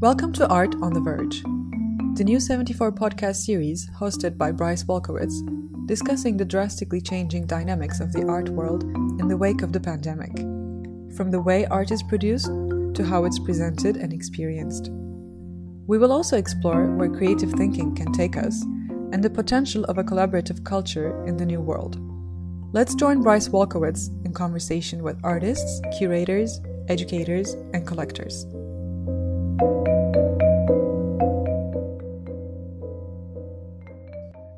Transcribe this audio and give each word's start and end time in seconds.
Welcome 0.00 0.32
to 0.34 0.46
Art 0.48 0.74
on 0.82 0.92
the 0.92 1.00
Verge, 1.00 1.42
the 2.16 2.22
new 2.22 2.38
74 2.38 2.92
podcast 2.92 3.36
series 3.36 3.90
hosted 3.98 4.38
by 4.38 4.52
Bryce 4.52 4.84
Wolkowitz, 4.84 5.34
discussing 5.86 6.36
the 6.36 6.44
drastically 6.44 7.00
changing 7.00 7.46
dynamics 7.46 8.00
of 8.00 8.12
the 8.12 8.24
art 8.26 8.48
world 8.50 8.84
in 8.84 9.26
the 9.26 9.36
wake 9.36 9.62
of 9.62 9.72
the 9.72 9.80
pandemic, 9.80 10.36
from 11.16 11.30
the 11.30 11.40
way 11.40 11.66
art 11.66 11.90
is 11.90 12.02
produced 12.02 12.46
to 12.94 13.04
how 13.04 13.24
it's 13.24 13.38
presented 13.38 13.96
and 13.96 14.12
experienced. 14.12 14.90
We 15.86 15.98
will 15.98 16.12
also 16.12 16.36
explore 16.36 16.86
where 16.96 17.08
creative 17.08 17.52
thinking 17.52 17.94
can 17.94 18.12
take 18.12 18.36
us 18.36 18.64
and 19.12 19.22
the 19.22 19.30
potential 19.30 19.84
of 19.84 19.98
a 19.98 20.04
collaborative 20.04 20.64
culture 20.64 21.24
in 21.26 21.36
the 21.36 21.46
new 21.46 21.60
world. 21.60 21.98
Let's 22.72 22.94
join 22.94 23.22
Bryce 23.22 23.48
Wolkowitz 23.48 24.08
in 24.24 24.32
conversation 24.32 25.02
with 25.02 25.18
artists, 25.22 25.80
curators, 25.98 26.60
educators, 26.88 27.54
and 27.72 27.86
collectors. 27.86 28.44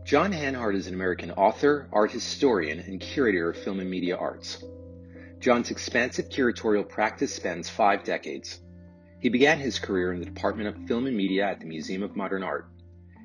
John 0.05 0.33
Hanhardt 0.33 0.75
is 0.75 0.87
an 0.87 0.95
American 0.95 1.33
author, 1.33 1.87
art 1.93 2.11
historian, 2.11 2.81
and 2.81 2.99
curator 2.99 3.51
of 3.51 3.59
film 3.59 3.79
and 3.79 3.91
media 3.91 4.17
arts. 4.17 4.65
John's 5.39 5.71
expansive 5.71 6.31
curatorial 6.31 6.89
practice 6.89 7.35
spans 7.35 7.69
five 7.69 8.05
decades. 8.05 8.59
He 9.21 9.29
began 9.29 9.59
his 9.59 9.79
career 9.79 10.15
in 10.15 10.21
the 10.21 10.25
Department 10.25 10.69
of 10.69 10.89
Film 10.89 11.07
and 11.07 11.17
Media 11.17 11.47
at 11.47 11.61
the 11.61 11.67
Museum 11.67 12.03
of 12.03 12.17
Modern 12.17 12.43
Art. 12.43 12.67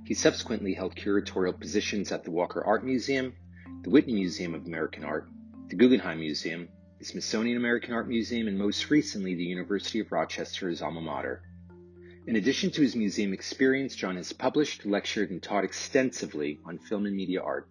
He 0.06 0.14
subsequently 0.14 0.74
held 0.74 0.98
curatorial 0.98 1.58
positions 1.58 2.12
at 2.12 2.26
the 2.26 2.32
Walker 2.32 2.62
Art 2.62 2.84
Museum, 2.84 3.34
the 3.84 3.90
Whitney 3.90 4.16
Museum 4.16 4.54
of 4.54 4.66
American 4.66 5.06
Art, 5.06 5.30
the 5.70 5.78
Guggenheim 5.78 6.20
Museum, 6.20 6.68
the 7.00 7.06
Smithsonian 7.06 7.56
American 7.56 7.94
Art 7.94 8.10
Museum, 8.10 8.50
and 8.50 8.58
most 8.58 8.90
recently 8.90 9.34
the 9.34 9.46
University 9.46 10.00
of 10.00 10.12
Rochester's 10.12 10.82
alma 10.82 11.00
mater. 11.00 11.42
In 12.28 12.36
addition 12.36 12.70
to 12.72 12.82
his 12.82 12.98
museum 12.98 13.32
experience, 13.32 13.96
John 13.96 14.18
has 14.18 14.34
published, 14.34 14.86
lectured, 14.86 15.32
and 15.32 15.42
taught 15.42 15.64
extensively 15.64 16.60
on 16.66 16.80
film 16.80 17.06
and 17.06 17.16
media 17.16 17.42
art. 17.42 17.70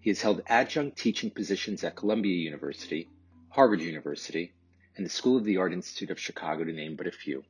He 0.00 0.10
has 0.10 0.22
held 0.22 0.42
adjunct 0.46 0.96
teaching 0.96 1.30
positions 1.32 1.82
at 1.82 1.96
Columbia 1.96 2.36
University, 2.36 3.10
Harvard 3.48 3.80
University, 3.80 4.54
and 4.96 5.04
the 5.04 5.10
School 5.10 5.36
of 5.36 5.44
the 5.44 5.56
Art 5.56 5.72
Institute 5.72 6.10
of 6.10 6.20
Chicago, 6.20 6.62
to 6.62 6.72
name 6.72 6.94
but 6.94 7.08
a 7.08 7.12
few. 7.12 7.42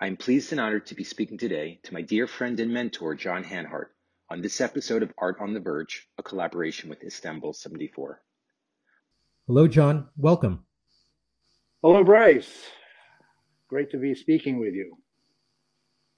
I 0.00 0.06
am 0.06 0.16
pleased 0.16 0.52
and 0.52 0.60
honored 0.60 0.86
to 0.86 0.94
be 0.94 1.02
speaking 1.02 1.38
today 1.38 1.80
to 1.82 1.92
my 1.92 2.02
dear 2.02 2.28
friend 2.28 2.60
and 2.60 2.72
mentor, 2.72 3.16
John 3.16 3.42
Hanhardt, 3.42 3.88
on 4.30 4.40
this 4.40 4.60
episode 4.60 5.02
of 5.02 5.12
Art 5.18 5.38
on 5.40 5.54
the 5.54 5.60
Verge, 5.60 6.08
a 6.16 6.22
collaboration 6.22 6.88
with 6.88 7.02
Istanbul 7.02 7.52
74. 7.52 8.22
Hello, 9.48 9.66
John. 9.66 10.06
Welcome. 10.16 10.64
Hello, 11.82 12.04
Bryce. 12.04 12.66
Great 13.68 13.90
to 13.90 13.96
be 13.96 14.14
speaking 14.14 14.60
with 14.60 14.72
you. 14.72 14.98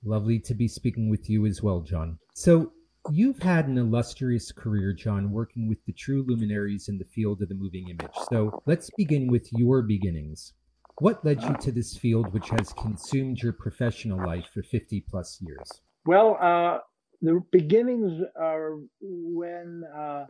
Lovely 0.04 0.38
to 0.40 0.52
be 0.52 0.68
speaking 0.68 1.08
with 1.08 1.30
you 1.30 1.46
as 1.46 1.62
well, 1.62 1.80
John. 1.80 2.18
So, 2.34 2.72
you've 3.10 3.40
had 3.40 3.66
an 3.66 3.78
illustrious 3.78 4.52
career, 4.52 4.92
John, 4.92 5.30
working 5.30 5.70
with 5.70 5.82
the 5.86 5.94
true 5.94 6.22
luminaries 6.28 6.90
in 6.90 6.98
the 6.98 7.06
field 7.06 7.40
of 7.40 7.48
the 7.48 7.54
moving 7.54 7.88
image. 7.88 8.12
So, 8.30 8.62
let's 8.66 8.90
begin 8.98 9.28
with 9.28 9.48
your 9.52 9.80
beginnings. 9.80 10.52
What 11.00 11.24
led 11.24 11.42
you 11.42 11.54
to 11.62 11.72
this 11.72 11.96
field, 11.96 12.30
which 12.34 12.50
has 12.50 12.74
consumed 12.74 13.42
your 13.42 13.54
professional 13.54 14.18
life 14.18 14.50
for 14.52 14.62
50 14.62 15.00
plus 15.08 15.40
years? 15.40 15.66
Well, 16.04 16.36
uh, 16.38 16.80
the 17.22 17.42
beginnings 17.50 18.22
are 18.38 18.76
when 19.00 19.82
uh, 19.96 20.26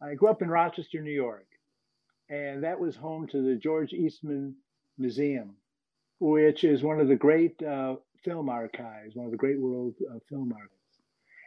I 0.00 0.14
grew 0.14 0.28
up 0.28 0.42
in 0.42 0.48
Rochester, 0.48 1.02
New 1.02 1.10
York, 1.10 1.48
and 2.30 2.62
that 2.62 2.78
was 2.78 2.94
home 2.94 3.26
to 3.32 3.42
the 3.42 3.56
George 3.56 3.92
Eastman 3.92 4.54
Museum, 4.96 5.56
which 6.20 6.62
is 6.62 6.84
one 6.84 7.00
of 7.00 7.08
the 7.08 7.16
great 7.16 7.60
uh, 7.60 7.96
film 8.24 8.48
archives, 8.48 9.16
one 9.16 9.26
of 9.26 9.32
the 9.32 9.36
great 9.36 9.60
world 9.60 9.94
uh, 10.08 10.20
film 10.28 10.52
archives. 10.52 10.72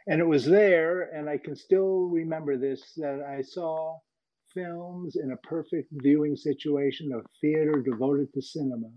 And 0.06 0.20
it 0.20 0.26
was 0.26 0.44
there, 0.44 1.14
and 1.14 1.30
I 1.30 1.38
can 1.38 1.56
still 1.56 2.10
remember 2.10 2.58
this, 2.58 2.92
that 2.98 3.22
I 3.22 3.40
saw 3.40 4.00
films 4.54 5.16
in 5.16 5.32
a 5.32 5.48
perfect 5.48 5.88
viewing 5.92 6.36
situation 6.36 7.12
of 7.12 7.26
theater 7.40 7.82
devoted 7.82 8.32
to 8.34 8.42
cinema. 8.42 8.90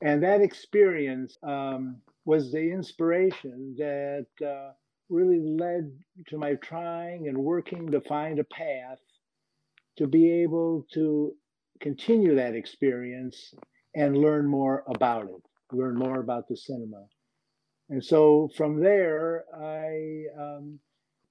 And 0.00 0.22
that 0.22 0.40
experience 0.40 1.36
um, 1.42 2.00
was 2.24 2.52
the 2.52 2.72
inspiration 2.72 3.74
that 3.78 4.26
uh, 4.46 4.72
really 5.08 5.40
led 5.40 5.90
to 6.28 6.38
my 6.38 6.54
trying 6.54 7.28
and 7.28 7.36
working 7.36 7.90
to 7.90 8.00
find 8.02 8.38
a 8.38 8.44
path 8.44 8.98
to 9.96 10.06
be 10.06 10.42
able 10.42 10.86
to 10.94 11.34
continue 11.80 12.36
that 12.36 12.54
experience 12.54 13.54
and 13.94 14.16
learn 14.16 14.46
more 14.46 14.84
about 14.86 15.24
it 15.24 15.42
learn 15.72 15.96
more 15.96 16.20
about 16.20 16.48
the 16.48 16.56
cinema. 16.56 17.04
And 17.90 18.04
so 18.04 18.50
from 18.56 18.80
there, 18.80 19.44
I 19.54 20.24
um, 20.38 20.78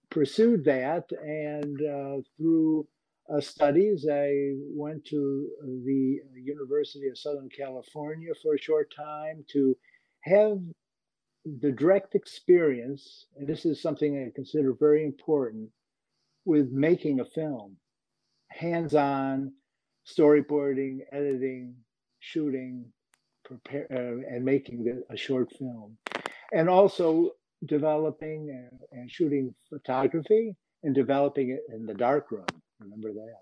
pursued 0.09 0.65
that, 0.65 1.05
and 1.11 1.79
uh, 1.81 2.21
through 2.37 2.87
Uh, 3.29 3.41
studies, 3.41 4.07
I 4.09 4.53
went 4.69 5.03
to 5.05 5.49
uh, 5.61 5.65
the 5.85 6.21
University 6.35 7.09
of 7.09 7.17
Southern 7.17 7.49
California 7.49 8.31
for 8.41 8.55
a 8.55 8.61
short 8.61 8.93
time 8.95 9.43
to 9.51 9.75
have 10.21 10.59
the 11.59 11.71
direct 11.71 12.15
experience, 12.15 13.25
and 13.35 13.45
this 13.45 13.65
is 13.65 13.81
something 13.81 14.17
I 14.17 14.31
consider 14.33 14.73
very 14.79 15.03
important, 15.03 15.69
with 16.45 16.71
making 16.71 17.19
a 17.19 17.25
film. 17.25 17.75
Hands 18.49 18.95
on 18.95 19.51
storyboarding, 20.05 20.99
editing, 21.11 21.75
shooting, 22.19 22.85
prepare 23.43 23.87
uh, 23.91 24.35
and 24.35 24.45
making 24.45 24.85
the, 24.85 25.03
a 25.13 25.17
short 25.17 25.51
film, 25.57 25.97
and 26.53 26.69
also 26.69 27.31
developing 27.65 28.49
and, 28.49 28.79
and 28.91 29.11
shooting 29.11 29.53
photography 29.69 30.55
and 30.83 30.95
developing 30.95 31.49
it 31.49 31.63
in 31.73 31.85
the 31.85 31.93
darkroom. 31.93 32.45
Remember 32.79 33.13
that. 33.13 33.39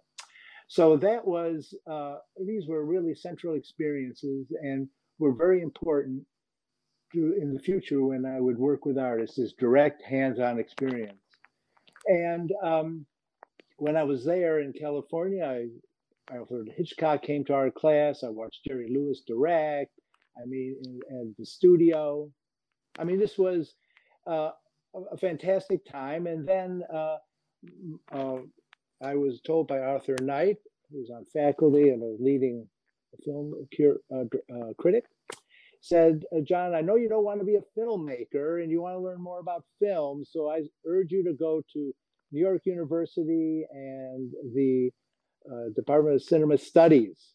So 0.68 0.98
that 0.98 1.26
was 1.26 1.74
uh, 1.90 2.16
these 2.46 2.68
were 2.68 2.86
really 2.86 3.14
central 3.14 3.56
experiences 3.56 4.48
and 4.62 4.88
were 5.20 5.34
very 5.34 5.62
important 5.62 6.24
to, 7.14 7.36
in 7.40 7.54
the 7.54 7.60
future 7.60 8.04
when 8.04 8.26
I 8.26 8.40
would 8.40 8.58
work 8.58 8.86
with 8.86 8.98
artists. 8.98 9.38
This 9.38 9.54
direct 9.54 10.02
hands-on 10.04 10.60
experience, 10.60 11.22
and 12.08 12.52
um, 12.64 13.06
when 13.78 13.96
I 13.96 14.04
was 14.04 14.26
there 14.26 14.62
in 14.62 14.74
California, 14.74 15.46
I 15.46 15.68
Alfred 16.36 16.70
Hitchcock 16.76 17.22
came 17.22 17.46
to 17.46 17.54
our 17.54 17.70
class. 17.70 18.24
I 18.24 18.30
watched 18.30 18.66
Jerry 18.68 18.90
Lewis 18.90 19.22
direct. 19.28 19.92
I 20.38 20.46
mean, 20.46 20.76
and 21.10 21.36
the 21.38 21.46
studio. 21.46 22.30
I 22.98 23.04
mean, 23.04 23.20
this 23.20 23.38
was 23.38 23.76
uh, 24.28 24.52
a 25.12 25.18
fantastic 25.18 25.86
time. 25.86 26.28
And 26.28 26.48
then 26.48 26.82
uh, 26.94 27.18
uh, 28.12 28.38
I 29.06 29.14
was 29.16 29.40
told 29.42 29.68
by 29.68 29.80
Arthur 29.80 30.16
Knight, 30.20 30.58
who's 30.92 31.12
on 31.12 31.26
faculty 31.26 31.90
and 31.90 32.02
a 32.02 32.24
leading 32.24 32.68
film 33.24 33.54
uh, 34.12 34.16
uh, 34.22 34.74
critic, 34.80 35.04
said, 35.80 36.24
uh, 36.36 36.42
John, 36.42 36.74
I 36.74 36.82
know 36.82 36.96
you 36.96 37.08
don't 37.08 37.24
want 37.24 37.40
to 37.40 37.46
be 37.46 37.56
a 37.56 37.80
filmmaker 37.80 38.64
and 38.64 38.72
you 38.72 38.82
want 38.82 38.96
to 38.96 39.00
learn 39.00 39.22
more 39.22 39.40
about 39.40 39.64
film. 39.80 40.24
So 40.26 40.50
I 40.50 40.62
urge 40.88 41.12
you 41.12 41.24
to 41.26 41.34
go 41.34 41.62
to 41.74 41.94
New 42.32 42.42
York 42.42 42.64
University 42.66 43.64
and 43.72 44.32
the 44.56 44.90
uh, 45.48 45.70
Department 45.76 46.16
of 46.16 46.24
Cinema 46.24 46.58
Studies, 46.58 47.34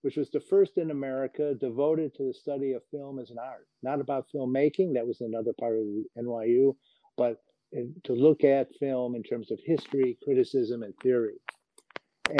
which 0.00 0.16
was 0.16 0.30
the 0.30 0.40
first 0.40 0.78
in 0.78 0.90
America 0.90 1.52
devoted 1.60 2.14
to 2.14 2.28
the 2.28 2.34
study 2.34 2.72
of 2.72 2.82
film 2.90 3.18
as 3.18 3.30
an 3.30 3.36
art, 3.38 3.66
not 3.82 4.00
about 4.00 4.24
filmmaking, 4.34 4.94
that 4.94 5.06
was 5.06 5.20
another 5.20 5.52
part 5.60 5.76
of 5.76 5.84
NYU, 6.24 6.76
but 7.18 7.36
to 7.72 8.12
look 8.12 8.44
at 8.44 8.74
film 8.78 9.14
in 9.14 9.22
terms 9.22 9.50
of 9.50 9.58
history, 9.64 10.18
criticism, 10.22 10.82
and 10.82 10.94
theory. 11.02 11.36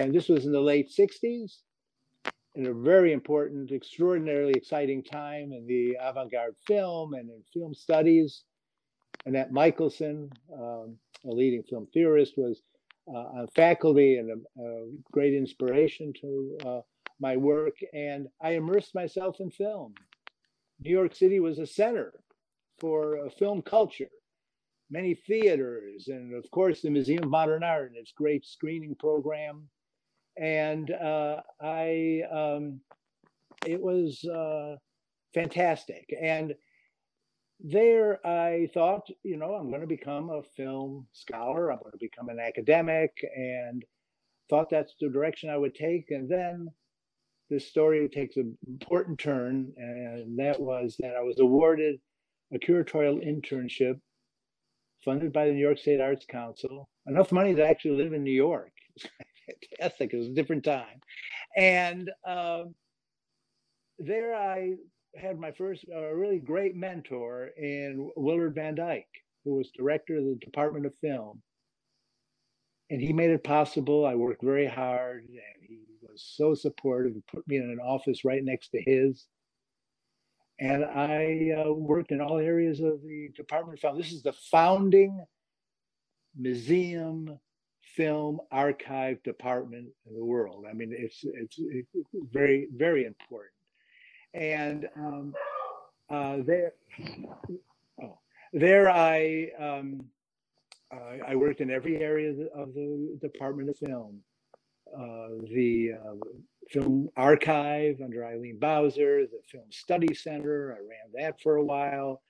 And 0.01 0.15
this 0.15 0.29
was 0.29 0.45
in 0.45 0.53
the 0.53 0.61
late 0.61 0.91
60s, 0.91 1.59
in 2.55 2.67
a 2.67 2.75
very 2.75 3.13
important, 3.13 3.71
extraordinarily 3.71 4.53
exciting 4.55 5.03
time 5.03 5.53
in 5.53 5.67
the 5.67 5.97
avant 6.01 6.33
garde 6.33 6.57
film 6.67 7.15
and 7.15 7.31
in 7.31 7.43
film 7.53 7.75
studies. 7.75 8.45
Annette 9.27 9.53
Michelson, 9.53 10.31
um, 10.53 10.97
a 11.25 11.31
leading 11.31 11.63
film 11.63 11.87
theorist, 11.93 12.35
was 12.37 12.63
uh, 13.09 13.41
on 13.41 13.49
faculty 13.55 14.17
and 14.17 14.31
a, 14.31 14.63
a, 14.63 14.87
great 15.13 15.35
inspiration 15.35 16.13
to 16.21 16.59
uh, 16.67 16.81
my 17.21 17.37
work. 17.37 17.77
And 17.93 18.29
I 18.41 18.53
immersed 18.53 18.95
myself 18.95 19.37
in 19.41 19.51
film. 19.51 19.95
New 20.81 20.91
York 20.91 21.15
City 21.15 21.41
was 21.41 21.59
a 21.59 21.67
center 21.67 22.13
for 22.79 23.27
uh, 23.27 23.31
film 23.31 23.63
culture, 23.63 24.09
many 24.91 25.15
theaters, 25.15 26.09
and 26.09 26.35
of 26.35 26.51
course, 26.51 26.81
the 26.81 26.91
Museum 26.91 27.25
of 27.25 27.31
Modern 27.31 27.63
Art 27.63 27.89
and 27.89 27.97
its 27.97 28.13
great 28.13 28.45
screening 28.45 28.95
program. 28.99 29.69
And 30.37 30.91
uh, 30.91 31.41
I, 31.61 32.23
um, 32.33 32.81
it 33.67 33.81
was 33.81 34.25
uh, 34.25 34.77
fantastic. 35.35 36.09
And 36.21 36.55
there 37.61 38.25
I 38.27 38.69
thought, 38.73 39.07
you 39.23 39.37
know, 39.37 39.55
I'm 39.55 39.69
going 39.69 39.83
to 39.83 39.87
become 39.87 40.31
a 40.31 40.43
film 40.57 41.07
scholar. 41.13 41.71
I'm 41.71 41.79
going 41.79 41.93
to 41.93 41.99
become 41.99 42.29
an 42.29 42.41
academic. 42.41 43.13
And 43.37 43.85
thought 44.51 44.71
that's 44.71 44.95
the 45.01 45.09
direction 45.09 45.49
I 45.49 45.57
would 45.57 45.75
take. 45.75 46.07
And 46.11 46.29
then 46.29 46.69
this 47.49 47.67
story 47.67 48.09
takes 48.09 48.37
an 48.37 48.57
important 48.67 49.19
turn, 49.19 49.73
and 49.77 50.39
that 50.39 50.61
was 50.61 50.97
that 51.01 51.17
I 51.17 51.23
was 51.23 51.39
awarded 51.41 52.01
a 52.53 52.59
curatorial 52.59 53.25
internship 53.25 54.01
funded 55.05 55.33
by 55.33 55.47
the 55.47 55.53
New 55.53 55.61
York 55.61 55.79
State 55.79 56.01
Arts 56.01 56.27
Council, 56.27 56.89
enough 57.07 57.33
money 57.33 57.55
to 57.55 57.67
actually 57.67 58.03
live 58.03 58.13
in 58.13 58.23
New 58.23 58.33
York. 58.33 58.73
Fantastic. 59.79 60.13
It 60.13 60.17
was 60.17 60.29
a 60.29 60.35
different 60.35 60.65
time. 60.65 61.01
And 61.57 62.11
uh, 62.27 62.65
there 63.99 64.35
I 64.35 64.75
had 65.17 65.39
my 65.39 65.53
first 65.53 65.85
uh, 65.95 66.13
really 66.13 66.39
great 66.39 66.77
mentor 66.77 67.51
in 67.57 68.11
Willard 68.17 68.55
Van 68.55 68.75
Dyke, 68.75 69.07
who 69.45 69.57
was 69.57 69.71
director 69.71 70.19
of 70.19 70.25
the 70.25 70.39
Department 70.41 70.87
of 70.87 70.95
Film. 71.01 71.43
And 72.91 73.01
he 73.01 73.13
made 73.13 73.31
it 73.31 73.45
possible. 73.45 74.05
I 74.05 74.15
worked 74.15 74.43
very 74.43 74.67
hard, 74.67 75.23
and 75.29 75.69
he 75.69 75.79
was 76.03 76.33
so 76.37 76.55
supportive. 76.55 77.15
He 77.15 77.23
put 77.33 77.47
me 77.47 77.57
in 77.57 77.63
an 77.63 77.79
office 77.81 78.25
right 78.25 78.43
next 78.43 78.71
to 78.71 78.83
his. 78.85 79.27
And 80.61 80.85
I 80.85 81.53
uh, 81.59 81.73
worked 81.73 82.13
in 82.13 82.21
all 82.21 82.39
areas 82.39 82.81
of 82.81 83.03
the 83.03 83.31
Department 83.35 83.83
of. 83.83 83.97
This 83.97 84.13
is 84.13 84.23
the 84.23 84.35
founding 84.35 85.25
museum 86.37 87.39
film 87.97 88.41
archive 88.53 89.23
department 89.23 89.89
in 90.07 90.15
the 90.15 90.25
world. 90.25 90.67
I 90.69 90.75
mean, 90.75 90.95
it's 90.97 91.25
it's, 91.25 91.57
it's 91.59 91.89
very 92.31 92.69
very 92.77 93.05
important. 93.05 93.55
And 94.35 94.89
um, 94.97 95.35
uh, 96.11 96.39
there, 96.47 96.73
oh, 98.03 98.19
there 98.53 98.91
I 98.91 99.49
um, 99.59 100.05
uh, 100.93 101.25
I 101.27 101.37
worked 101.37 101.61
in 101.61 101.71
every 101.71 101.97
area 102.03 102.31
of 102.55 102.75
the 102.75 103.19
Department 103.23 103.71
of 103.71 103.79
Film. 103.79 104.21
Uh, 104.95 105.43
the 105.53 105.93
uh, 105.95 106.15
Film 106.69 107.09
Archive 107.17 108.01
under 108.03 108.25
Eileen 108.25 108.59
Bowser, 108.59 109.27
the 109.27 109.41
Film 109.51 109.65
Study 109.71 110.15
Center. 110.15 110.73
I 110.73 110.81
ran 110.81 111.11
that 111.25 111.41
for 111.41 111.57
a 111.57 111.65
while. 111.65 112.23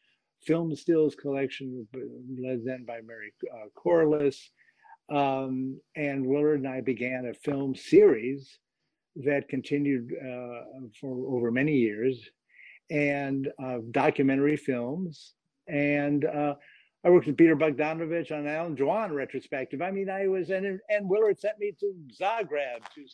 Film 0.42 0.74
Stills 0.74 1.14
Collection, 1.14 1.86
led 1.94 2.64
then 2.64 2.84
by 2.86 3.00
Mary 3.06 3.32
uh, 3.52 3.68
Corliss. 3.74 4.50
Um, 5.10 5.78
and 5.96 6.24
Willard 6.24 6.60
and 6.60 6.68
I 6.68 6.80
began 6.80 7.26
a 7.26 7.34
film 7.34 7.74
series 7.74 8.58
that 9.16 9.48
continued 9.48 10.12
uh, 10.22 10.86
for 11.00 11.36
over 11.36 11.50
many 11.50 11.74
years 11.74 12.30
and 12.90 13.48
uh, 13.62 13.78
documentary 13.90 14.56
films. 14.56 15.34
And 15.68 16.24
uh, 16.24 16.54
I 17.02 17.08
worked 17.08 17.26
with 17.26 17.38
Peter 17.38 17.56
Bogdanovich 17.56 18.30
on 18.30 18.46
Allan 18.46 18.76
Dwan 18.76 19.12
retrospective. 19.12 19.80
I 19.80 19.90
mean, 19.90 20.10
I 20.10 20.26
was, 20.26 20.50
and, 20.50 20.78
and 20.90 21.08
Willard 21.08 21.40
sent 21.40 21.58
me 21.58 21.72
to 21.80 21.94
Zagreb 22.20 22.84
to 22.94 23.06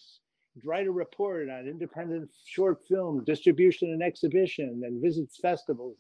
write 0.65 0.89
a 0.89 0.91
report 0.93 1.49
on 1.49 1.69
independent 1.69 2.31
short 2.47 2.81
film 2.89 3.23
distribution 3.25 3.91
and 3.91 4.03
exhibition 4.03 4.83
and 4.85 5.01
visits 5.01 5.39
festivals 5.41 5.97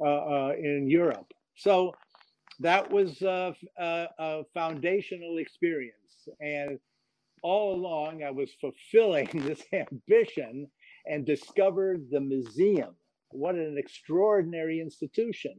uh, 0.00 0.04
uh, 0.04 0.52
in 0.58 0.88
Europe. 0.88 1.32
So 1.56 1.94
that 2.60 2.88
was 2.88 3.20
a, 3.22 3.54
a, 3.78 4.06
a, 4.18 4.44
foundational 4.54 5.38
experience. 5.38 6.28
And 6.40 6.78
all 7.42 7.74
along, 7.74 8.22
I 8.22 8.30
was 8.30 8.50
fulfilling 8.60 9.26
this 9.34 9.62
ambition 9.72 10.68
and 11.06 11.26
discovered 11.26 12.06
the 12.10 12.20
museum. 12.20 12.94
What 13.30 13.56
an 13.56 13.76
extraordinary 13.76 14.80
institution. 14.80 15.54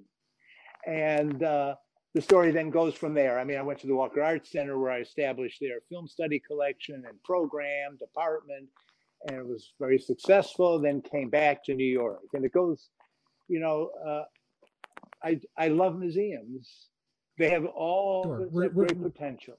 And 0.86 1.44
uh, 1.44 1.76
the 2.14 2.22
story 2.22 2.52
then 2.52 2.70
goes 2.70 2.94
from 2.96 3.14
there. 3.14 3.40
I 3.40 3.44
mean, 3.44 3.58
I 3.58 3.62
went 3.62 3.80
to 3.80 3.88
the 3.88 3.96
Walker 3.96 4.24
Arts 4.24 4.52
Center 4.52 4.80
where 4.80 4.92
I 4.92 5.00
established 5.00 5.60
their 5.60 5.80
film 5.90 6.08
study 6.08 6.40
collection 6.40 7.04
and 7.08 7.22
program 7.24 7.98
department, 7.98 8.70
and 9.28 9.38
it 9.38 9.46
was 9.46 9.74
very 9.80 10.00
successful. 10.00 10.80
Then 10.80 11.02
came 11.02 11.30
back 11.30 11.64
to 11.66 11.76
New 11.76 11.84
York, 11.86 12.24
and 12.34 12.46
it 12.46 12.54
goes, 12.54 12.90
you 13.48 13.60
know, 13.60 13.90
uh, 14.06 14.24
I 15.24 15.40
I 15.58 15.68
love 15.70 15.98
museums. 15.98 16.88
They 17.38 17.50
have 17.50 17.66
all 17.66 18.24
sure. 18.24 18.48
we're, 18.50 18.70
great 18.70 18.96
we're, 18.96 19.10
potential. 19.10 19.56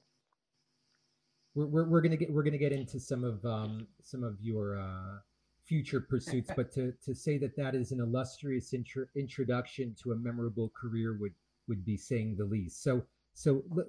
We're, 1.54 1.66
we're, 1.66 1.84
we're 1.84 2.00
gonna 2.00 2.16
get 2.16 2.32
we're 2.32 2.42
gonna 2.42 2.58
get 2.58 2.72
into 2.72 2.98
some 2.98 3.22
of 3.24 3.44
um, 3.44 3.86
some 4.02 4.24
of 4.24 4.40
your 4.40 4.78
uh, 4.78 5.18
future 5.66 6.00
pursuits, 6.00 6.50
but 6.56 6.72
to 6.72 6.92
to 7.04 7.14
say 7.14 7.38
that 7.38 7.56
that 7.56 7.74
is 7.74 7.92
an 7.92 8.00
illustrious 8.00 8.72
intro, 8.72 9.06
introduction 9.14 9.94
to 10.02 10.12
a 10.12 10.16
memorable 10.16 10.72
career 10.80 11.16
would 11.20 11.34
would 11.68 11.84
be 11.84 11.96
saying 11.96 12.36
the 12.36 12.44
least. 12.44 12.82
So, 12.82 13.02
so 13.34 13.62
let, 13.74 13.86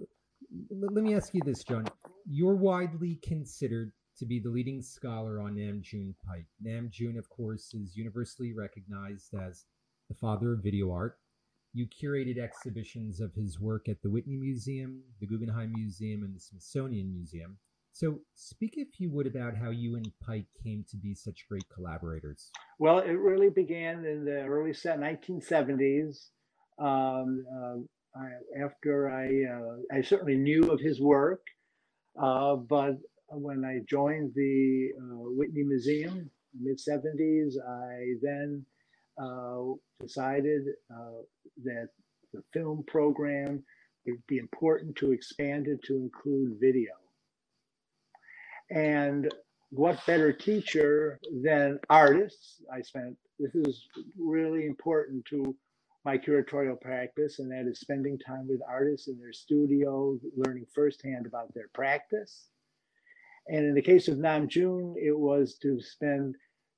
let 0.72 1.04
me 1.04 1.16
ask 1.16 1.34
you 1.34 1.42
this, 1.46 1.64
John. 1.64 1.88
You're 2.30 2.56
widely 2.56 3.20
considered 3.24 3.92
to 4.18 4.26
be 4.26 4.40
the 4.40 4.50
leading 4.50 4.82
scholar 4.82 5.40
on 5.40 5.56
Nam 5.56 5.82
June 5.84 6.16
Paik. 6.28 6.46
Nam 6.62 6.90
June, 6.92 7.18
of 7.18 7.30
course, 7.30 7.74
is 7.74 7.96
universally 7.96 8.54
recognized 8.54 9.34
as 9.36 9.66
the 10.10 10.16
father 10.16 10.54
of 10.54 10.64
video 10.64 10.92
art. 10.92 11.20
You 11.74 11.86
curated 11.88 12.40
exhibitions 12.40 13.20
of 13.20 13.34
his 13.36 13.60
work 13.60 13.88
at 13.88 14.02
the 14.02 14.10
Whitney 14.10 14.38
Museum, 14.38 15.04
the 15.20 15.28
Guggenheim 15.28 15.72
Museum, 15.74 16.24
and 16.24 16.36
the 16.36 16.40
Smithsonian 16.40 17.14
Museum. 17.14 17.58
So, 18.00 18.20
speak, 18.36 18.76
if 18.78 19.00
you 19.00 19.10
would, 19.10 19.26
about 19.26 19.58
how 19.58 19.72
you 19.72 19.96
and 19.96 20.12
Paik 20.24 20.46
came 20.64 20.86
to 20.92 20.98
be 20.98 21.16
such 21.16 21.48
great 21.50 21.68
collaborators. 21.74 22.52
Well, 22.78 23.00
it 23.00 23.14
really 23.14 23.50
began 23.50 24.06
in 24.06 24.24
the 24.24 24.42
early 24.44 24.70
1970s 24.70 26.28
um, 26.78 27.44
uh, 27.52 27.78
I, 28.16 28.64
after 28.64 29.10
I, 29.10 29.26
uh, 29.52 29.98
I 29.98 30.04
certainly 30.04 30.36
knew 30.36 30.70
of 30.72 30.80
his 30.80 31.02
work, 31.02 31.42
uh, 32.22 32.58
but 32.58 32.98
when 33.30 33.66
I 33.66 33.80
joined 33.90 34.34
the 34.36 34.90
uh, 34.96 35.32
Whitney 35.36 35.64
Museum 35.64 36.30
mid 36.62 36.78
70s, 36.78 37.54
I 37.68 38.14
then 38.22 38.64
uh, 39.20 39.74
decided 40.00 40.68
uh, 40.92 41.24
that 41.64 41.88
the 42.32 42.44
film 42.54 42.84
program 42.86 43.64
would 44.06 44.22
be 44.28 44.38
important 44.38 44.96
to 44.98 45.14
expand 45.14 45.66
it 45.68 45.82
to 45.86 45.96
include 45.96 46.60
video. 46.62 46.92
And 48.70 49.32
what 49.70 50.06
better 50.06 50.32
teacher 50.32 51.20
than 51.44 51.80
artists? 51.90 52.62
I 52.74 52.82
spent, 52.82 53.18
this 53.40 53.56
is 53.56 53.88
really 54.18 54.66
important 54.66 55.26
to 55.26 55.56
my 56.06 56.18
curatorial 56.18 56.80
practice, 56.80 57.40
and 57.40 57.52
that 57.52 57.70
is 57.70 57.80
spending 57.80 58.18
time 58.18 58.48
with 58.48 58.62
artists 58.68 59.08
in 59.08 59.20
their 59.20 59.34
studios, 59.34 60.20
learning 60.36 60.66
firsthand 60.74 61.26
about 61.26 61.54
their 61.54 61.70
practice. 61.74 62.48
And 63.48 63.66
in 63.66 63.76
the 63.76 63.82
case 63.82 64.08
of 64.08 64.18
Nam 64.18 64.48
June, 64.48 64.96
it 64.98 65.18
was 65.18 65.58
to 65.62 65.82
spend 65.82 66.36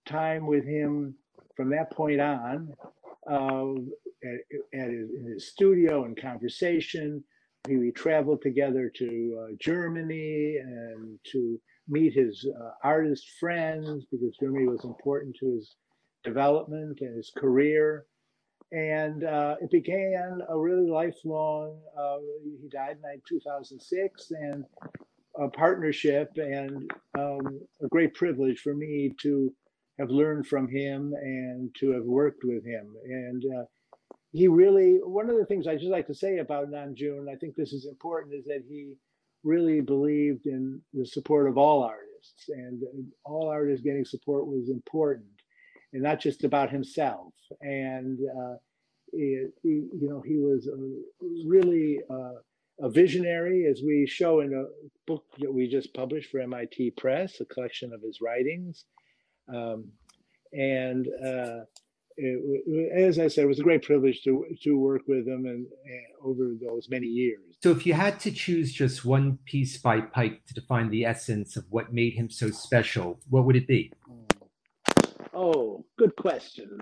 time 0.07 0.47
with 0.47 0.65
him 0.65 1.15
from 1.55 1.69
that 1.71 1.91
point 1.91 2.21
on 2.21 2.73
uh, 3.29 3.73
at, 4.23 4.79
at 4.79 4.89
his, 4.89 5.09
in 5.11 5.31
his 5.31 5.51
studio 5.51 6.05
and 6.05 6.19
conversation. 6.19 7.23
We 7.67 7.91
traveled 7.91 8.41
together 8.41 8.91
to 8.95 9.39
uh, 9.41 9.55
Germany 9.59 10.57
and 10.61 11.19
to 11.31 11.59
meet 11.87 12.13
his 12.13 12.47
uh, 12.59 12.71
artist 12.83 13.25
friends 13.39 14.05
because 14.11 14.37
Germany 14.41 14.65
was 14.65 14.83
important 14.85 15.35
to 15.39 15.55
his 15.55 15.75
development 16.23 16.99
and 17.01 17.15
his 17.15 17.31
career 17.35 18.05
and 18.71 19.23
uh, 19.23 19.55
it 19.61 19.71
began 19.71 20.41
a 20.47 20.57
really 20.57 20.89
lifelong. 20.89 21.79
Uh, 21.97 22.17
he 22.61 22.69
died 22.69 22.97
in 23.03 23.21
2006, 23.27 24.31
and 24.31 24.63
a 25.39 25.49
partnership 25.49 26.29
and 26.37 26.91
um, 27.17 27.61
a 27.83 27.87
great 27.87 28.13
privilege 28.13 28.59
for 28.59 28.75
me 28.75 29.13
to 29.21 29.51
have 29.99 30.09
learned 30.09 30.45
from 30.47 30.67
him 30.67 31.13
and 31.21 31.73
to 31.79 31.91
have 31.91 32.03
worked 32.03 32.43
with 32.43 32.63
him. 32.65 32.93
And 33.05 33.43
uh, 33.57 33.63
he 34.31 34.47
really, 34.47 34.99
one 35.03 35.29
of 35.29 35.37
the 35.37 35.45
things 35.45 35.67
I 35.67 35.75
just 35.75 35.91
like 35.91 36.07
to 36.07 36.13
say 36.13 36.37
about 36.37 36.69
Nam 36.69 36.93
June, 36.95 37.27
I 37.31 37.35
think 37.35 37.55
this 37.55 37.73
is 37.73 37.85
important, 37.85 38.35
is 38.35 38.45
that 38.45 38.63
he 38.67 38.93
really 39.43 39.81
believed 39.81 40.45
in 40.45 40.81
the 40.93 41.05
support 41.05 41.47
of 41.47 41.57
all 41.57 41.83
artists, 41.83 42.49
and 42.49 42.81
all 43.25 43.49
artists 43.49 43.83
getting 43.83 44.05
support 44.05 44.45
was 44.45 44.69
important 44.69 45.25
and 45.93 46.03
not 46.03 46.19
just 46.19 46.43
about 46.43 46.69
himself. 46.69 47.33
And 47.61 48.19
uh, 48.39 48.55
it, 49.13 49.51
you 49.63 49.89
know, 49.93 50.21
he 50.21 50.37
was 50.37 50.69
really 51.45 51.99
uh, 52.09 52.85
a 52.85 52.89
visionary, 52.89 53.65
as 53.65 53.81
we 53.83 54.05
show 54.05 54.41
in 54.41 54.53
a 54.53 54.65
book 55.07 55.23
that 55.39 55.51
we 55.51 55.67
just 55.67 55.93
published 55.93 56.29
for 56.29 56.39
MIT 56.39 56.91
Press, 56.91 57.39
a 57.39 57.45
collection 57.45 57.93
of 57.93 58.01
his 58.01 58.19
writings. 58.21 58.85
Um, 59.53 59.91
and 60.53 61.07
uh, 61.25 61.59
it, 62.19 62.91
as 62.91 63.19
I 63.19 63.27
said, 63.27 63.45
it 63.45 63.47
was 63.47 63.59
a 63.59 63.63
great 63.63 63.83
privilege 63.83 64.21
to 64.23 64.45
to 64.63 64.77
work 64.77 65.03
with 65.07 65.27
him 65.27 65.45
and, 65.45 65.65
and, 65.65 66.05
over 66.21 66.51
those 66.61 66.89
many 66.89 67.07
years. 67.07 67.39
So, 67.63 67.71
if 67.71 67.85
you 67.85 67.93
had 67.93 68.19
to 68.21 68.31
choose 68.31 68.73
just 68.73 69.05
one 69.05 69.39
piece 69.45 69.77
by 69.77 70.01
Paik 70.01 70.45
to 70.47 70.53
define 70.53 70.89
the 70.89 71.05
essence 71.05 71.55
of 71.55 71.65
what 71.69 71.93
made 71.93 72.13
him 72.13 72.29
so 72.29 72.51
special, 72.51 73.19
what 73.29 73.45
would 73.45 73.55
it 73.55 73.67
be? 73.67 73.91
Hmm. 74.05 74.25
Oh, 75.33 75.85
good 75.97 76.15
question. 76.17 76.81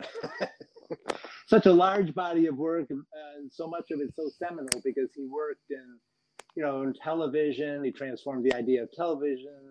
Such 1.47 1.65
a 1.65 1.71
large 1.71 2.13
body 2.15 2.47
of 2.47 2.57
work, 2.57 2.87
and 2.89 3.51
so 3.51 3.67
much 3.67 3.91
of 3.91 4.01
it 4.01 4.13
so 4.15 4.29
seminal 4.39 4.81
because 4.83 5.09
he 5.15 5.27
worked 5.27 5.69
in, 5.69 5.99
you 6.55 6.63
know, 6.63 6.81
in 6.81 6.93
television. 7.03 7.83
He 7.83 7.91
transformed 7.91 8.43
the 8.43 8.55
idea 8.55 8.83
of 8.83 8.91
television 8.91 9.66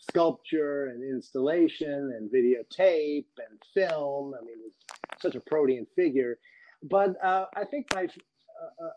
sculpture 0.00 0.86
and 0.86 1.02
installation 1.02 2.14
and 2.16 2.30
videotape 2.30 3.26
and 3.38 3.58
film. 3.74 4.34
I 4.40 4.44
mean, 4.44 4.56
it's 4.64 5.22
such 5.22 5.34
a 5.34 5.40
protean 5.40 5.86
figure. 5.94 6.38
But 6.82 7.22
uh, 7.22 7.46
I 7.54 7.64
think 7.64 7.86
my 7.94 8.08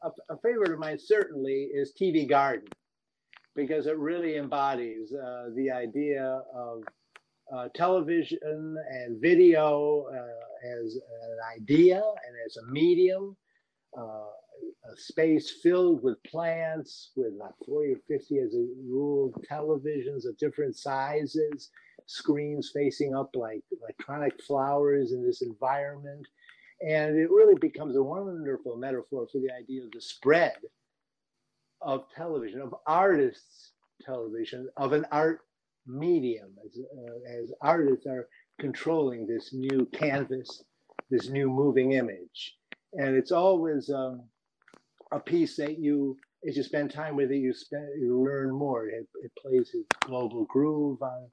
a, 0.03 0.11
a, 0.29 0.37
favorite 0.37 0.71
of 0.71 0.79
mine 0.79 0.99
certainly 0.99 1.69
is 1.73 1.93
TV 1.99 2.27
Garden 2.27 2.67
because 3.55 3.87
it 3.87 3.97
really 3.97 4.37
embodies 4.37 5.13
uh, 5.13 5.49
the 5.55 5.71
idea 5.71 6.41
of 6.53 6.81
uh, 7.53 7.67
television 7.75 8.39
and 8.89 9.21
video 9.21 10.05
uh, 10.11 10.77
as 10.81 10.95
an 10.95 11.61
idea 11.61 11.97
and 11.97 12.35
as 12.45 12.57
a 12.57 12.71
medium, 12.71 13.35
uh, 13.97 14.25
a 14.91 14.97
space 14.97 15.51
filled 15.61 16.03
with 16.03 16.21
plants, 16.23 17.11
with 17.15 17.33
about 17.35 17.55
40 17.65 17.93
or 17.93 17.97
50 18.07 18.39
as 18.39 18.53
a 18.53 18.65
rule, 18.87 19.33
televisions 19.49 20.27
of 20.27 20.37
different 20.37 20.75
sizes, 20.75 21.69
screens 22.05 22.71
facing 22.73 23.15
up 23.15 23.31
like 23.35 23.61
electronic 23.81 24.41
flowers 24.43 25.11
in 25.13 25.25
this 25.25 25.41
environment. 25.41 26.27
And 26.81 27.17
it 27.17 27.29
really 27.29 27.57
becomes 27.59 27.95
a 27.95 28.03
wonderful 28.03 28.75
metaphor 28.77 29.27
for 29.31 29.39
the 29.39 29.53
idea 29.53 29.83
of 29.83 29.91
the 29.91 30.01
spread 30.01 30.57
of 31.81 32.05
television, 32.15 32.61
of 32.61 32.75
artists' 32.85 33.71
television, 34.05 34.69
of 34.77 34.93
an 34.93 35.05
art 35.11 35.41
medium, 35.85 36.51
as, 36.65 36.77
uh, 36.77 37.41
as 37.41 37.51
artists 37.61 38.05
are 38.05 38.27
controlling 38.59 39.27
this 39.27 39.53
new 39.53 39.87
canvas, 39.93 40.63
this 41.09 41.29
new 41.29 41.49
moving 41.49 41.93
image. 41.93 42.57
And 42.93 43.15
it's 43.15 43.31
always 43.31 43.89
um, 43.89 44.23
a 45.13 45.19
piece 45.19 45.55
that 45.57 45.79
you, 45.79 46.17
as 46.47 46.57
you 46.57 46.63
spend 46.63 46.91
time 46.91 47.15
with 47.15 47.31
it, 47.31 47.37
you, 47.37 47.53
spend, 47.53 47.87
you 47.99 48.21
learn 48.21 48.51
more. 48.51 48.87
It, 48.87 49.07
it 49.23 49.31
plays 49.41 49.69
his 49.71 49.85
global 50.01 50.45
groove 50.45 51.01
on 51.01 51.29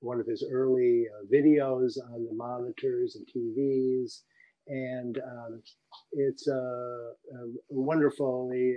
one 0.00 0.20
of 0.20 0.26
his 0.26 0.44
early 0.50 1.06
uh, 1.08 1.24
videos 1.32 1.96
on 2.12 2.24
the 2.24 2.34
monitors 2.34 3.16
and 3.16 3.26
TVs 3.26 4.22
and 4.68 5.18
um, 5.18 5.62
it's 6.12 6.46
uh, 6.48 6.54
uh, 6.54 7.46
wonderfully 7.68 8.76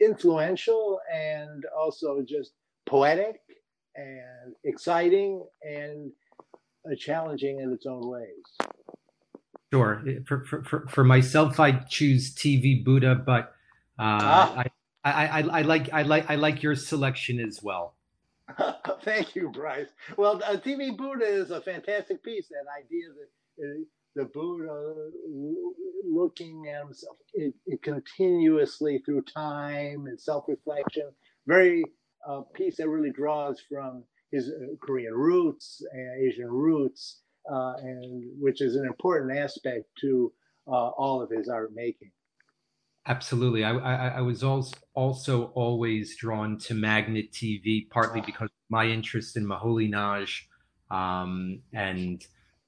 influential 0.00 1.00
and 1.12 1.64
also 1.78 2.24
just 2.26 2.52
poetic 2.86 3.40
and 3.94 4.54
exciting 4.64 5.44
and 5.62 6.10
uh, 6.90 6.94
challenging 6.98 7.60
in 7.60 7.72
its 7.72 7.86
own 7.86 8.08
ways. 8.08 8.70
Sure. 9.72 10.02
For, 10.26 10.64
for, 10.64 10.86
for 10.88 11.04
myself, 11.04 11.58
I 11.58 11.72
choose 11.72 12.34
TV 12.34 12.84
Buddha, 12.84 13.14
but 13.14 13.54
ah. 14.02 14.56
I, 14.56 14.70
I, 15.04 15.26
I, 15.26 15.40
I, 15.40 15.62
like 15.62 15.92
I 15.92 16.02
like 16.02 16.30
I 16.30 16.34
like 16.36 16.62
your 16.62 16.76
selection 16.76 17.40
as 17.40 17.62
well. 17.62 17.94
Thank 19.02 19.34
you, 19.34 19.50
Bryce. 19.50 19.88
Well, 20.16 20.40
uh, 20.44 20.56
TV 20.56 20.96
Buddha 20.96 21.24
is 21.24 21.50
a 21.50 21.60
fantastic 21.60 22.22
piece. 22.22 22.48
That 22.48 22.66
idea 22.78 23.06
that 23.08 23.64
uh, 23.64 23.84
the 24.14 24.24
Buddha 24.26 25.10
looking 26.04 26.68
at 26.68 26.84
himself 26.84 27.16
it, 27.34 27.54
it 27.66 27.82
continuously 27.82 29.02
through 29.04 29.22
time 29.22 30.06
and 30.06 30.20
self-reflection. 30.20 31.10
Very 31.46 31.84
uh, 32.28 32.42
piece 32.54 32.76
that 32.76 32.88
really 32.88 33.10
draws 33.10 33.60
from 33.68 34.04
his 34.30 34.48
uh, 34.48 34.74
Korean 34.80 35.14
roots, 35.14 35.84
uh, 35.94 36.26
Asian 36.26 36.48
roots, 36.48 37.20
uh, 37.50 37.74
and 37.78 38.24
which 38.40 38.60
is 38.60 38.76
an 38.76 38.86
important 38.86 39.36
aspect 39.36 39.86
to 40.00 40.32
uh, 40.66 40.90
all 40.90 41.20
of 41.22 41.30
his 41.30 41.48
art 41.48 41.72
making. 41.74 42.10
Absolutely. 43.06 43.64
I, 43.64 43.72
I, 43.72 44.08
I, 44.08 44.20
was 44.20 44.44
also, 44.44 44.76
also 44.94 45.46
always 45.54 46.16
drawn 46.16 46.56
to 46.58 46.74
Magnet 46.74 47.32
TV, 47.32 47.90
partly 47.90 48.20
because 48.20 48.48
my 48.68 48.86
interest 48.86 49.36
in 49.36 49.44
Moholy-Nagy 49.44 50.46
um, 50.92 51.60
and 51.72 52.24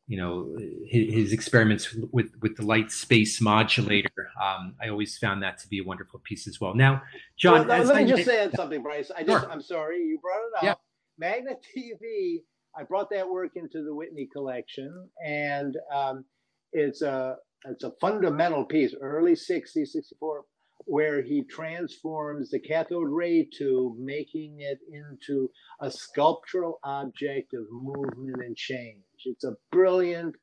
you 0.06 0.18
know 0.18 0.56
his, 0.86 1.14
his, 1.14 1.32
experiments 1.32 1.94
with 2.12 2.30
with 2.40 2.56
the 2.56 2.64
light 2.64 2.90
space 2.90 3.40
modulator. 3.40 4.28
Um, 4.42 4.74
I 4.82 4.88
always 4.88 5.16
found 5.16 5.42
that 5.42 5.58
to 5.58 5.68
be 5.68 5.78
a 5.78 5.84
wonderful 5.84 6.20
piece 6.24 6.46
as 6.48 6.60
well. 6.60 6.74
Now, 6.74 7.02
John, 7.36 7.66
well, 7.66 7.84
let 7.84 7.96
me 7.96 8.02
I, 8.02 8.16
just 8.16 8.24
say 8.24 8.48
something, 8.54 8.82
Bryce. 8.82 9.10
I 9.16 9.22
just 9.22 9.44
sure. 9.44 9.52
I'm 9.52 9.62
sorry 9.62 9.98
you 9.98 10.18
brought 10.18 10.38
it 10.38 10.56
up. 10.56 10.62
Yeah. 10.64 10.74
Magnet 11.18 11.64
TV. 11.76 12.42
I 12.76 12.82
brought 12.82 13.08
that 13.10 13.28
work 13.28 13.52
into 13.54 13.84
the 13.84 13.94
Whitney 13.94 14.28
collection, 14.32 15.08
and 15.24 15.76
um, 15.94 16.24
it's 16.72 17.02
a 17.02 17.36
it's 17.66 17.84
a 17.84 17.92
fundamental 18.00 18.64
piece, 18.64 18.94
early 19.00 19.32
60s, 19.32 19.88
64, 19.88 20.44
where 20.86 21.22
he 21.22 21.44
transforms 21.44 22.50
the 22.50 22.58
cathode 22.58 23.08
ray 23.08 23.48
tube, 23.56 23.96
making 23.98 24.56
it 24.60 24.78
into 24.92 25.48
a 25.80 25.90
sculptural 25.90 26.78
object 26.84 27.54
of 27.54 27.64
movement 27.70 28.42
and 28.44 28.56
change. 28.56 28.98
It's 29.24 29.44
a 29.44 29.54
brilliant, 29.72 30.34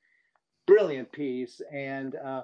brilliant 0.65 1.11
piece, 1.11 1.61
and 1.73 2.15
uh, 2.15 2.41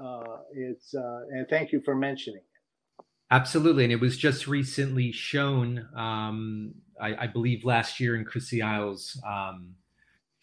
uh, 0.00 0.36
it's 0.52 0.94
uh, 0.94 1.20
and 1.30 1.46
thank 1.48 1.72
you 1.72 1.80
for 1.84 1.96
mentioning 1.96 2.40
it. 2.40 3.04
Absolutely, 3.30 3.82
and 3.82 3.92
it 3.92 4.00
was 4.00 4.16
just 4.16 4.46
recently 4.46 5.10
shown, 5.10 5.88
um, 5.96 6.74
I, 7.00 7.24
I, 7.24 7.26
believe, 7.26 7.64
last 7.64 7.98
year 7.98 8.14
in 8.14 8.24
Chrissie 8.24 8.62
Iles' 8.62 9.20
um, 9.26 9.74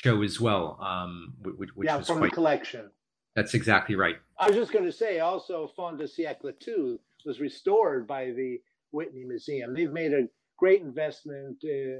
show 0.03 0.21
as 0.21 0.41
well, 0.41 0.77
um, 0.81 1.33
which, 1.43 1.69
which 1.75 1.87
yeah, 1.87 1.95
was 1.95 2.07
from 2.07 2.17
quite, 2.17 2.31
the 2.31 2.35
collection. 2.35 2.89
That's 3.35 3.53
exactly 3.53 3.95
right. 3.95 4.15
I 4.37 4.47
was 4.47 4.55
just 4.55 4.71
going 4.71 4.85
to 4.85 4.91
say 4.91 5.19
also 5.19 5.71
Fin 5.75 5.97
de 5.97 6.05
siècle 6.05 6.53
2 6.59 6.99
was 7.25 7.39
restored 7.39 8.07
by 8.07 8.25
the 8.25 8.59
Whitney 8.91 9.23
Museum. 9.25 9.73
They've 9.73 9.91
made 9.91 10.13
a 10.13 10.27
great 10.57 10.81
investment 10.81 11.57
uh, 11.63 11.99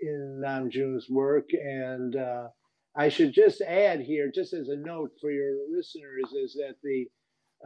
in 0.00 0.40
Nam 0.40 0.70
June's 0.70 1.08
work. 1.10 1.48
And 1.52 2.16
uh, 2.16 2.48
I 2.96 3.08
should 3.08 3.32
just 3.32 3.60
add 3.60 4.00
here, 4.00 4.30
just 4.32 4.52
as 4.52 4.68
a 4.68 4.76
note 4.76 5.10
for 5.20 5.30
your 5.30 5.56
listeners, 5.70 6.32
is 6.32 6.54
that 6.54 6.76
the 6.82 7.06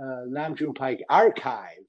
uh, 0.01 0.23
Nam 0.29 0.57
June 0.57 0.75
Paik 0.75 1.01
Archive 1.09 1.85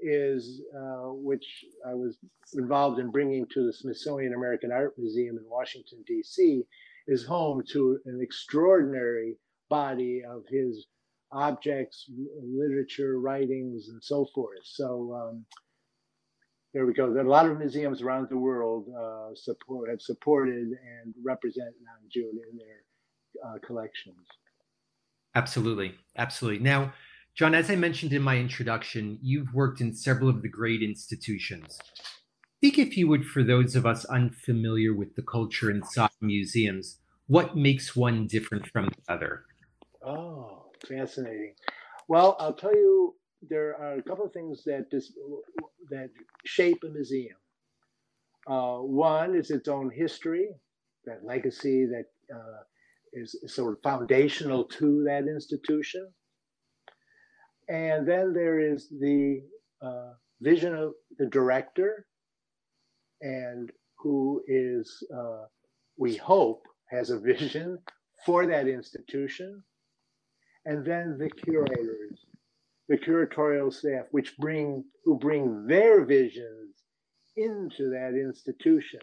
is, 0.00 0.62
uh, 0.76 1.12
which 1.12 1.64
I 1.86 1.94
was 1.94 2.16
involved 2.54 3.00
in 3.00 3.10
bringing 3.10 3.46
to 3.52 3.66
the 3.66 3.72
Smithsonian 3.72 4.32
American 4.34 4.70
Art 4.70 4.94
Museum 4.96 5.36
in 5.36 5.44
Washington, 5.48 6.04
D.C., 6.06 6.62
is 7.08 7.24
home 7.24 7.62
to 7.72 7.98
an 8.04 8.20
extraordinary 8.22 9.36
body 9.68 10.22
of 10.28 10.44
his 10.48 10.86
objects, 11.32 12.10
literature, 12.42 13.20
writings, 13.20 13.88
and 13.88 14.02
so 14.02 14.26
forth. 14.34 14.60
So 14.64 15.14
um, 15.14 15.44
there 16.74 16.86
we 16.86 16.92
go. 16.92 17.12
There 17.12 17.22
are 17.22 17.26
a 17.26 17.30
lot 17.30 17.46
of 17.46 17.58
museums 17.58 18.02
around 18.02 18.28
the 18.30 18.38
world 18.38 18.86
uh, 18.98 19.34
support 19.34 19.90
have 19.90 20.00
supported 20.00 20.68
and 20.68 21.14
represent 21.24 21.74
June 22.12 22.38
in 22.50 22.58
their 22.58 23.46
uh, 23.46 23.58
collections. 23.66 24.26
Absolutely, 25.34 25.94
absolutely. 26.16 26.64
Now, 26.64 26.92
John, 27.34 27.54
as 27.54 27.70
I 27.70 27.76
mentioned 27.76 28.12
in 28.12 28.22
my 28.22 28.36
introduction, 28.36 29.18
you've 29.22 29.54
worked 29.54 29.80
in 29.80 29.94
several 29.94 30.28
of 30.28 30.42
the 30.42 30.48
great 30.48 30.82
institutions. 30.82 31.78
Speak, 32.56 32.78
if 32.78 32.96
you 32.96 33.06
would, 33.06 33.24
for 33.24 33.44
those 33.44 33.76
of 33.76 33.86
us 33.86 34.04
unfamiliar 34.06 34.92
with 34.92 35.14
the 35.14 35.22
culture 35.22 35.70
inside 35.70 36.10
museums, 36.20 36.98
what 37.28 37.56
makes 37.56 37.94
one 37.94 38.26
different 38.26 38.66
from 38.66 38.86
the 38.86 39.12
other? 39.12 39.44
Oh, 40.08 40.72
fascinating. 40.88 41.54
Well, 42.08 42.36
I'll 42.40 42.54
tell 42.54 42.74
you, 42.74 43.16
there 43.42 43.76
are 43.80 43.94
a 43.96 44.02
couple 44.04 44.26
of 44.26 44.34
things 44.34 44.64
that 44.66 44.90
dis- 44.90 45.14
that 45.90 46.10
shape 46.46 46.84
a 46.84 46.90
museum. 46.90 47.36
Uh, 48.46 48.78
one 48.78 49.36
is 49.36 49.50
its 49.50 49.68
own 49.68 49.90
history, 49.90 50.48
that 51.06 51.24
legacy 51.24 51.86
that 51.86 52.06
uh, 52.34 52.62
is 53.14 53.36
sort 53.48 53.74
of 53.74 53.82
foundational 53.82 54.64
to 54.64 55.04
that 55.04 55.28
institution. 55.28 56.08
And 57.68 58.08
then 58.08 58.34
there 58.34 58.60
is 58.60 58.88
the 58.90 59.42
uh, 59.82 60.14
vision 60.42 60.74
of 60.74 60.94
the 61.18 61.26
director, 61.26 62.06
and 63.22 63.72
who 63.98 64.42
is, 64.48 65.04
uh, 65.16 65.46
we 65.98 66.16
hope, 66.16 66.62
has 66.90 67.10
a 67.10 67.20
vision 67.20 67.78
for 68.26 68.46
that 68.46 68.68
institution 68.68 69.62
and 70.68 70.84
then 70.84 71.16
the 71.18 71.30
curators, 71.30 72.26
the 72.88 72.98
curatorial 72.98 73.72
staff, 73.72 74.04
which 74.10 74.36
bring 74.36 74.84
who 75.02 75.18
bring 75.18 75.66
their 75.66 76.04
visions 76.04 76.76
into 77.36 77.88
that 77.88 78.12
institution, 78.14 79.00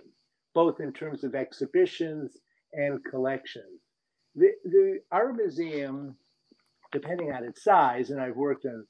both 0.53 0.79
in 0.79 0.93
terms 0.93 1.23
of 1.23 1.33
exhibitions 1.33 2.37
and 2.73 3.03
collections. 3.03 3.81
The, 4.35 4.51
the 4.63 4.99
art 5.11 5.35
museum, 5.35 6.15
depending 6.91 7.31
on 7.31 7.43
its 7.43 7.63
size, 7.63 8.11
and 8.11 8.21
I've 8.21 8.35
worked 8.35 8.65
in 8.65 8.85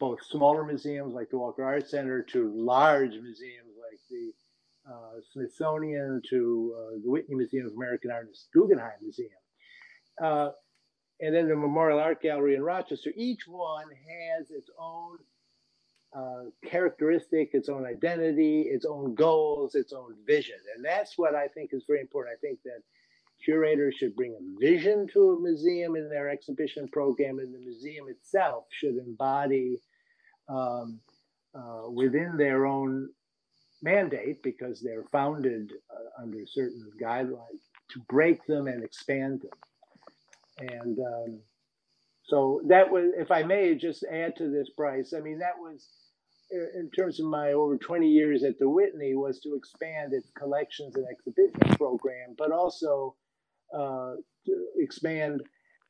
both 0.00 0.18
smaller 0.24 0.64
museums 0.64 1.12
like 1.12 1.28
the 1.28 1.38
Walker 1.38 1.64
Art 1.64 1.86
Center 1.86 2.22
to 2.32 2.50
large 2.54 3.12
museums 3.12 3.74
like 3.78 4.00
the 4.08 4.32
uh, 4.90 5.20
Smithsonian 5.32 6.22
to 6.30 6.74
uh, 6.78 6.90
the 7.04 7.10
Whitney 7.10 7.34
Museum 7.34 7.66
of 7.66 7.72
American 7.74 8.10
Art 8.10 8.28
Guggenheim 8.54 8.92
Museum. 9.02 9.30
Uh, 10.22 10.50
and 11.20 11.34
then 11.34 11.48
the 11.48 11.56
Memorial 11.56 11.98
Art 11.98 12.20
Gallery 12.20 12.54
in 12.54 12.62
Rochester, 12.62 13.10
each 13.16 13.46
one 13.46 13.86
has 13.88 14.50
its 14.50 14.70
own 14.78 15.18
uh, 16.16 16.44
characteristic, 16.66 17.50
its 17.52 17.68
own 17.68 17.84
identity, 17.84 18.62
its 18.62 18.84
own 18.84 19.14
goals, 19.14 19.74
its 19.74 19.92
own 19.92 20.14
vision. 20.26 20.56
And 20.74 20.84
that's 20.84 21.18
what 21.18 21.34
I 21.34 21.48
think 21.48 21.70
is 21.72 21.84
very 21.86 22.00
important. 22.00 22.36
I 22.36 22.40
think 22.40 22.58
that 22.64 22.82
curators 23.44 23.94
should 23.96 24.16
bring 24.16 24.34
a 24.34 24.60
vision 24.60 25.06
to 25.12 25.32
a 25.32 25.40
museum 25.40 25.96
in 25.96 26.08
their 26.08 26.28
exhibition 26.28 26.88
program, 26.88 27.38
and 27.38 27.54
the 27.54 27.58
museum 27.58 28.08
itself 28.08 28.64
should 28.70 28.96
embody 28.96 29.78
um, 30.48 31.00
uh, 31.54 31.90
within 31.90 32.36
their 32.36 32.66
own 32.66 33.08
mandate, 33.82 34.42
because 34.42 34.80
they're 34.80 35.04
founded 35.12 35.72
uh, 35.90 36.22
under 36.22 36.46
certain 36.46 36.90
guidelines, 37.00 37.62
to 37.90 38.00
break 38.08 38.44
them 38.46 38.66
and 38.68 38.82
expand 38.82 39.42
them. 39.42 39.50
And 40.58 40.98
um, 40.98 41.40
so 42.24 42.60
that 42.68 42.90
was, 42.90 43.12
if 43.16 43.30
I 43.30 43.42
may 43.42 43.74
just 43.74 44.04
add 44.10 44.36
to 44.36 44.50
this, 44.50 44.70
Bryce, 44.76 45.12
I 45.16 45.20
mean, 45.20 45.38
that 45.38 45.58
was 45.58 45.86
in 46.50 46.90
terms 46.96 47.18
of 47.20 47.26
my 47.26 47.52
over 47.52 47.76
20 47.76 48.08
years 48.08 48.44
at 48.44 48.58
the 48.58 48.68
Whitney 48.68 49.14
was 49.14 49.40
to 49.40 49.54
expand 49.56 50.12
its 50.12 50.30
collections 50.38 50.94
and 50.96 51.06
exhibition 51.10 51.76
program, 51.76 52.34
but 52.38 52.52
also 52.52 53.16
uh, 53.76 54.14
to 54.46 54.66
expand 54.78 55.42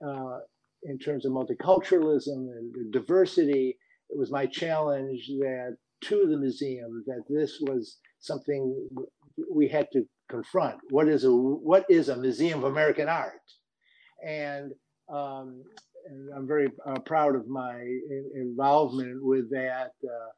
uh, 0.07 0.39
in 0.85 0.99
terms 0.99 1.27
of 1.27 1.33
multiculturalism 1.33 2.49
and 2.57 2.93
diversity. 2.93 3.77
It 4.09 4.19
was 4.19 4.31
my 4.31 4.47
challenge 4.47 5.27
that 5.41 5.77
to 6.03 6.27
the 6.29 6.37
museum 6.37 7.05
that 7.07 7.25
this 7.29 7.59
was 7.61 7.99
something 8.21 8.89
we 9.53 9.69
had 9.69 9.89
to 9.93 10.05
confront. 10.31 10.79
What 10.91 11.09
is 11.09 11.25
a 11.25 11.31
what 11.31 11.85
is 11.89 12.09
a 12.09 12.17
museum 12.17 12.61
of 12.61 12.65
American 12.65 13.09
art? 13.09 13.33
And 14.25 14.73
um, 15.09 15.63
and 16.09 16.31
I'm 16.35 16.47
very 16.47 16.69
uh, 16.87 17.01
proud 17.01 17.35
of 17.35 17.49
my 17.49 17.81
involvement 18.35 19.25
with 19.25 19.51
that. 19.51 19.93
Uh, 20.05 20.31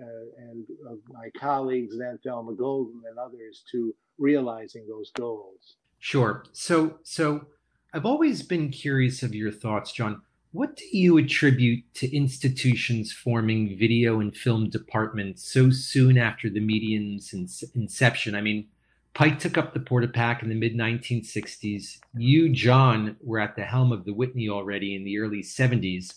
uh, 0.00 0.48
and 0.50 0.64
of 0.88 0.98
my 1.10 1.28
colleagues, 1.38 1.98
then 1.98 2.18
Thelma 2.24 2.54
Golden 2.54 3.02
and 3.08 3.18
others, 3.18 3.64
to 3.72 3.94
realizing 4.18 4.86
those 4.88 5.10
goals. 5.10 5.76
Sure. 5.98 6.44
So, 6.52 6.98
so 7.02 7.46
I've 7.92 8.06
always 8.06 8.42
been 8.42 8.70
curious 8.70 9.22
of 9.22 9.34
your 9.34 9.50
thoughts, 9.50 9.92
John. 9.92 10.22
What 10.52 10.76
do 10.76 10.84
you 10.96 11.18
attribute 11.18 11.84
to 11.94 12.16
institutions 12.16 13.12
forming 13.12 13.76
video 13.78 14.20
and 14.20 14.34
film 14.34 14.70
departments 14.70 15.52
so 15.52 15.70
soon 15.70 16.18
after 16.18 16.48
the 16.48 16.60
medium's 16.60 17.32
inception? 17.32 18.34
I 18.34 18.40
mean, 18.40 18.68
Paik 19.14 19.38
took 19.38 19.58
up 19.58 19.74
the 19.74 19.80
Portapak 19.80 20.42
in 20.42 20.48
the 20.48 20.54
mid 20.54 20.74
1960s. 20.74 21.98
You, 22.16 22.48
John, 22.48 23.16
were 23.20 23.40
at 23.40 23.56
the 23.56 23.64
helm 23.64 23.92
of 23.92 24.04
the 24.04 24.14
Whitney 24.14 24.48
already 24.48 24.94
in 24.94 25.04
the 25.04 25.18
early 25.18 25.42
70s. 25.42 26.14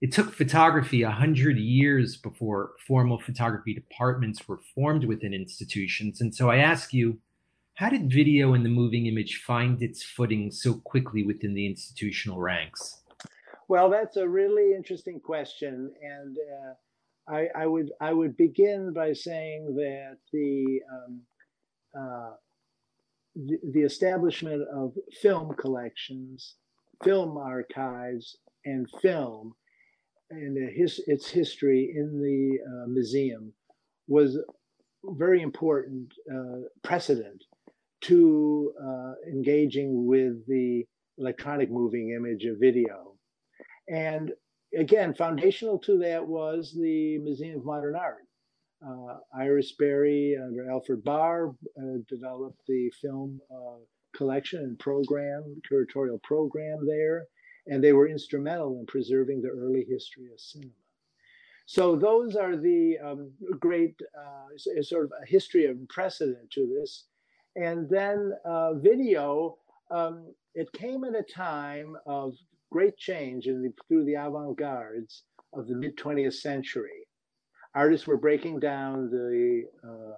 It 0.00 0.12
took 0.12 0.34
photography 0.34 1.02
a 1.02 1.10
hundred 1.10 1.56
years 1.56 2.16
before 2.16 2.72
formal 2.86 3.18
photography 3.18 3.72
departments 3.72 4.46
were 4.46 4.60
formed 4.74 5.04
within 5.04 5.32
institutions. 5.32 6.20
And 6.20 6.34
so 6.34 6.50
I 6.50 6.58
ask 6.58 6.92
you, 6.92 7.18
how 7.74 7.88
did 7.88 8.12
video 8.12 8.54
and 8.54 8.64
the 8.64 8.68
moving 8.70 9.06
image 9.06 9.42
find 9.42 9.82
its 9.82 10.02
footing 10.02 10.50
so 10.50 10.74
quickly 10.74 11.24
within 11.24 11.54
the 11.54 11.66
institutional 11.66 12.38
ranks? 12.38 13.02
Well, 13.66 13.88
that's 13.88 14.16
a 14.16 14.28
really 14.28 14.74
interesting 14.74 15.18
question, 15.18 15.90
and 16.02 16.36
uh, 16.36 17.34
I, 17.34 17.48
I, 17.62 17.66
would 17.66 17.90
I 18.00 18.12
would 18.12 18.36
begin 18.36 18.92
by 18.92 19.14
saying 19.14 19.74
that 19.76 20.18
the, 20.32 20.80
um, 20.92 21.22
the 21.94 23.58
the 23.72 23.80
establishment 23.80 24.62
of 24.74 24.94
film 25.20 25.54
collections, 25.54 26.54
film 27.02 27.36
archives, 27.36 28.36
and 28.64 28.86
film 29.02 29.54
and 30.30 30.56
his, 30.74 31.00
its 31.06 31.28
history 31.28 31.92
in 31.94 32.20
the 32.20 32.58
uh, 32.66 32.86
museum 32.88 33.52
was 34.08 34.38
very 35.04 35.42
important 35.42 36.12
uh, 36.32 36.66
precedent 36.82 37.42
to 38.00 38.72
uh, 38.82 39.12
engaging 39.30 40.06
with 40.06 40.46
the 40.46 40.84
electronic 41.18 41.70
moving 41.70 42.14
image 42.16 42.44
of 42.44 42.58
video. 42.58 43.14
And 43.88 44.32
again, 44.76 45.14
foundational 45.14 45.78
to 45.80 45.98
that 45.98 46.26
was 46.26 46.72
the 46.72 47.18
Museum 47.18 47.58
of 47.58 47.64
Modern 47.64 47.96
Art. 47.96 48.23
Uh, 48.86 49.18
Iris 49.34 49.72
Barry 49.72 50.36
under 50.36 50.70
Alfred 50.70 51.02
Barr 51.04 51.48
uh, 51.48 51.82
developed 52.08 52.60
the 52.68 52.90
film 53.00 53.40
uh, 53.50 53.78
collection 54.14 54.60
and 54.60 54.78
program, 54.78 55.60
curatorial 55.70 56.22
program 56.22 56.86
there 56.86 57.26
and 57.66 57.82
they 57.82 57.92
were 57.92 58.08
instrumental 58.08 58.78
in 58.78 58.86
preserving 58.86 59.40
the 59.40 59.48
early 59.48 59.84
history 59.88 60.28
of 60.32 60.40
cinema. 60.40 60.70
So 61.66 61.96
those 61.96 62.36
are 62.36 62.56
the 62.56 62.98
um, 63.02 63.32
great 63.58 63.98
uh, 64.18 64.82
sort 64.82 65.06
of 65.06 65.12
a 65.22 65.26
history 65.26 65.64
of 65.64 65.76
precedent 65.88 66.50
to 66.52 66.66
this. 66.66 67.06
And 67.56 67.88
then 67.88 68.32
uh, 68.44 68.74
video, 68.74 69.56
um, 69.90 70.34
it 70.54 70.70
came 70.72 71.04
at 71.04 71.14
a 71.14 71.22
time 71.22 71.96
of 72.04 72.34
great 72.70 72.98
change 72.98 73.46
in 73.46 73.62
the, 73.62 73.72
through 73.88 74.04
the 74.04 74.14
avant-gardes 74.14 75.22
of 75.54 75.66
the 75.68 75.74
mid 75.74 75.96
20th 75.96 76.34
century. 76.34 77.03
Artists 77.74 78.06
were 78.06 78.16
breaking 78.16 78.60
down 78.60 79.10
the 79.10 79.64
uh, 79.82 80.16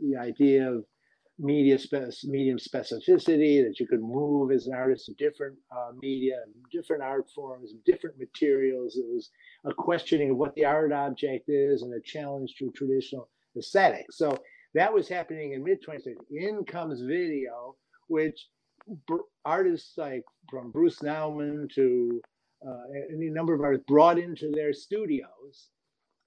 the 0.00 0.16
idea 0.16 0.70
of 0.70 0.84
media 1.38 1.78
spe- 1.78 2.24
medium 2.24 2.58
specificity, 2.58 3.62
that 3.64 3.78
you 3.78 3.86
could 3.86 4.02
move 4.02 4.52
as 4.52 4.66
an 4.66 4.74
artist 4.74 5.08
in 5.08 5.14
different 5.18 5.56
uh, 5.74 5.90
media, 6.00 6.36
different 6.70 7.02
art 7.02 7.26
forms, 7.34 7.72
different 7.84 8.16
materials. 8.18 8.96
It 8.96 9.06
was 9.06 9.30
a 9.64 9.74
questioning 9.74 10.30
of 10.30 10.36
what 10.36 10.54
the 10.54 10.64
art 10.64 10.92
object 10.92 11.48
is 11.48 11.82
and 11.82 11.92
a 11.94 12.00
challenge 12.00 12.54
to 12.58 12.70
traditional 12.70 13.28
aesthetics. 13.56 14.16
So 14.16 14.36
that 14.74 14.92
was 14.92 15.08
happening 15.08 15.52
in 15.52 15.64
mid 15.64 15.82
20th 15.82 16.02
century. 16.02 16.16
In 16.30 16.64
comes 16.64 17.00
video, 17.00 17.76
which 18.08 18.48
artists 19.44 19.96
like 19.96 20.22
from 20.50 20.70
Bruce 20.70 20.98
Nauman 21.00 21.68
to 21.74 22.20
uh, 22.66 22.82
any 23.12 23.30
number 23.30 23.54
of 23.54 23.60
artists 23.60 23.84
brought 23.88 24.18
into 24.18 24.50
their 24.50 24.72
studios 24.72 25.70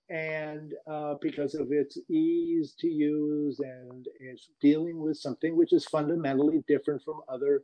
and 0.09 0.73
uh, 0.89 1.15
because 1.21 1.53
of 1.55 1.71
its 1.71 1.97
ease 2.09 2.73
to 2.79 2.87
use 2.87 3.59
and 3.59 4.05
it's 4.19 4.49
dealing 4.61 4.99
with 4.99 5.17
something 5.17 5.57
which 5.57 5.73
is 5.73 5.85
fundamentally 5.85 6.63
different 6.67 7.01
from 7.03 7.21
other 7.27 7.63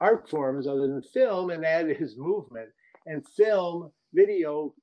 art 0.00 0.28
forms 0.28 0.66
other 0.66 0.88
than 0.88 1.02
film, 1.02 1.50
and 1.50 1.62
that 1.64 1.88
is 1.88 2.16
movement. 2.16 2.68
And 3.06 3.26
film, 3.36 3.92
video 4.12 4.74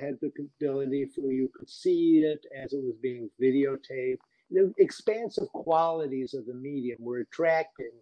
had 0.00 0.18
the 0.20 0.30
ability 0.60 1.06
for 1.14 1.32
you 1.32 1.48
could 1.54 1.70
see 1.70 2.22
it 2.24 2.44
as 2.62 2.72
it 2.72 2.82
was 2.82 2.96
being 3.02 3.30
videotaped. 3.40 4.18
The 4.50 4.72
expansive 4.78 5.48
qualities 5.48 6.34
of 6.34 6.44
the 6.46 6.54
medium 6.54 6.98
were 7.00 7.20
attracting 7.20 7.92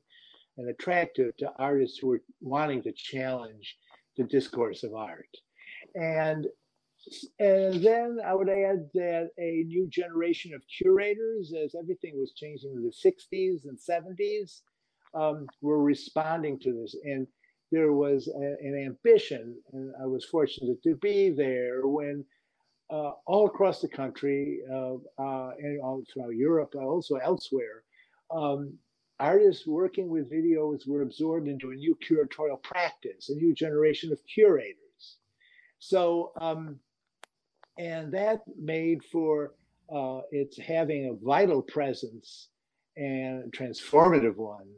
and 0.58 0.68
attractive 0.68 1.36
to 1.36 1.52
artists 1.58 1.98
who 1.98 2.08
were 2.08 2.22
wanting 2.40 2.82
to 2.82 2.92
challenge 2.92 3.76
the 4.16 4.24
discourse 4.24 4.82
of 4.82 4.94
art. 4.94 5.28
And 5.94 6.46
and 7.38 7.82
then 7.82 8.18
I 8.24 8.34
would 8.34 8.48
add 8.48 8.88
that 8.94 9.30
a 9.38 9.64
new 9.66 9.88
generation 9.88 10.54
of 10.54 10.62
curators, 10.66 11.52
as 11.52 11.74
everything 11.74 12.18
was 12.18 12.32
changing 12.34 12.72
in 12.72 12.82
the 12.82 12.90
60s 12.90 13.64
and 13.64 13.78
70s, 13.78 14.60
um, 15.14 15.46
were 15.60 15.82
responding 15.82 16.58
to 16.60 16.72
this. 16.72 16.94
And 17.04 17.26
there 17.72 17.92
was 17.92 18.28
a, 18.28 18.40
an 18.40 18.84
ambition, 18.86 19.56
and 19.72 19.92
I 20.00 20.06
was 20.06 20.24
fortunate 20.24 20.82
to 20.82 20.96
be 20.96 21.30
there 21.30 21.86
when 21.86 22.24
uh, 22.90 23.12
all 23.26 23.46
across 23.46 23.80
the 23.80 23.88
country 23.88 24.60
uh, 24.70 24.94
uh, 25.18 25.50
and 25.58 25.80
all 25.80 26.02
throughout 26.12 26.34
Europe, 26.34 26.74
also 26.74 27.16
elsewhere, 27.16 27.84
um, 28.30 28.74
artists 29.20 29.66
working 29.66 30.08
with 30.08 30.30
videos 30.30 30.88
were 30.88 31.02
absorbed 31.02 31.46
into 31.46 31.70
a 31.70 31.74
new 31.74 31.96
curatorial 31.96 32.60
practice, 32.62 33.28
a 33.28 33.34
new 33.34 33.54
generation 33.54 34.12
of 34.12 34.18
curators. 34.32 35.18
So 35.78 36.32
um, 36.40 36.80
and 37.80 38.12
that 38.12 38.42
made 38.58 39.02
for 39.10 39.54
uh, 39.92 40.20
its 40.30 40.58
having 40.58 41.06
a 41.06 41.24
vital 41.24 41.62
presence 41.62 42.48
and 42.96 43.50
transformative 43.52 44.36
one 44.36 44.68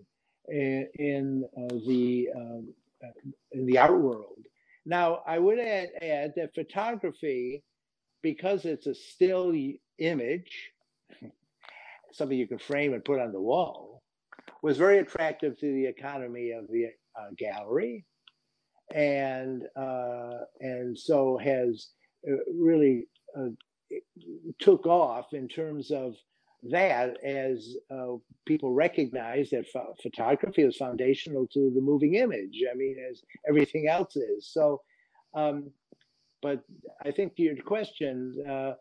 in, 0.49 0.88
in 0.95 1.45
uh, 1.57 1.75
the 1.87 2.29
um, 2.37 2.73
uh, 3.03 3.31
in 3.51 3.67
the 3.67 3.77
art 3.77 4.01
world. 4.01 4.38
Now, 4.87 5.23
I 5.27 5.38
would 5.38 5.59
add, 5.59 5.91
add 6.01 6.33
that 6.37 6.55
photography, 6.55 7.65
because 8.23 8.65
it's 8.65 8.87
a 8.87 8.95
still 8.95 9.53
image, 9.99 10.71
something 12.12 12.38
you 12.38 12.47
can 12.47 12.59
frame 12.59 12.95
and 12.95 13.05
put 13.05 13.21
on 13.21 13.33
the 13.33 13.41
wall, 13.41 14.03
was 14.62 14.79
very 14.79 14.99
attractive 14.99 15.59
to 15.59 15.67
the 15.67 15.87
economy 15.87 16.53
of 16.53 16.69
the 16.69 16.87
uh, 17.19 17.31
gallery, 17.37 18.05
and 18.95 19.65
uh, 19.77 20.38
and 20.61 20.97
so 20.97 21.37
has 21.38 21.88
really 22.52 23.06
uh, 23.37 23.48
took 24.58 24.87
off 24.87 25.32
in 25.32 25.48
terms 25.48 25.90
of 25.90 26.14
that 26.70 27.16
as 27.24 27.76
uh, 27.90 28.14
people 28.46 28.72
recognize 28.72 29.50
that 29.50 29.64
ph- 29.72 29.85
photography 30.02 30.62
is 30.62 30.76
foundational 30.76 31.46
to 31.48 31.72
the 31.74 31.80
moving 31.80 32.14
image. 32.14 32.62
I 32.70 32.76
mean, 32.76 32.96
as 33.11 33.22
everything 33.48 33.88
else 33.88 34.14
is. 34.16 34.48
So, 34.52 34.80
um, 35.35 35.70
but 36.40 36.62
I 37.04 37.11
think 37.11 37.37
to 37.37 37.42
your 37.42 37.56
question, 37.56 38.44
uh, 38.48 38.72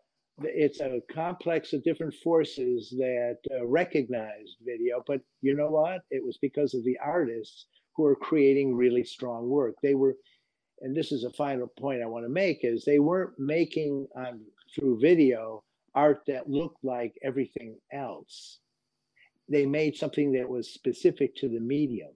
it's 0.43 0.79
a 0.79 1.01
complex 1.11 1.73
of 1.73 1.83
different 1.83 2.13
forces 2.23 2.89
that 2.97 3.37
uh, 3.51 3.65
recognized 3.65 4.57
video. 4.63 5.03
But 5.05 5.21
you 5.41 5.55
know 5.55 5.69
what? 5.69 6.01
It 6.09 6.23
was 6.23 6.37
because 6.41 6.73
of 6.73 6.83
the 6.83 6.97
artists 7.03 7.65
who 7.95 8.05
are 8.05 8.15
creating 8.15 8.75
really 8.75 9.03
strong 9.03 9.49
work. 9.49 9.75
They 9.83 9.95
were, 9.95 10.15
and 10.81 10.95
this 10.95 11.11
is 11.11 11.23
a 11.23 11.31
final 11.31 11.67
point 11.67 12.01
I 12.01 12.07
want 12.07 12.25
to 12.25 12.29
make, 12.29 12.59
is 12.63 12.83
they 12.83 12.99
weren't 12.99 13.37
making 13.37 14.07
on 14.15 14.41
through 14.73 14.99
video 14.99 15.63
art 15.93 16.21
that 16.27 16.49
looked 16.49 16.83
like 16.83 17.13
everything 17.23 17.77
else. 17.93 18.59
They 19.49 19.65
made 19.65 19.95
something 19.97 20.31
that 20.33 20.49
was 20.49 20.73
specific 20.73 21.35
to 21.37 21.49
the 21.49 21.59
medium 21.59 22.11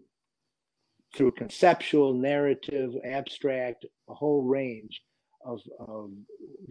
through 1.16 1.32
conceptual, 1.32 2.14
narrative, 2.14 2.94
abstract, 3.06 3.86
a 4.10 4.14
whole 4.14 4.44
range 4.44 5.02
of, 5.46 5.62
of 5.80 6.12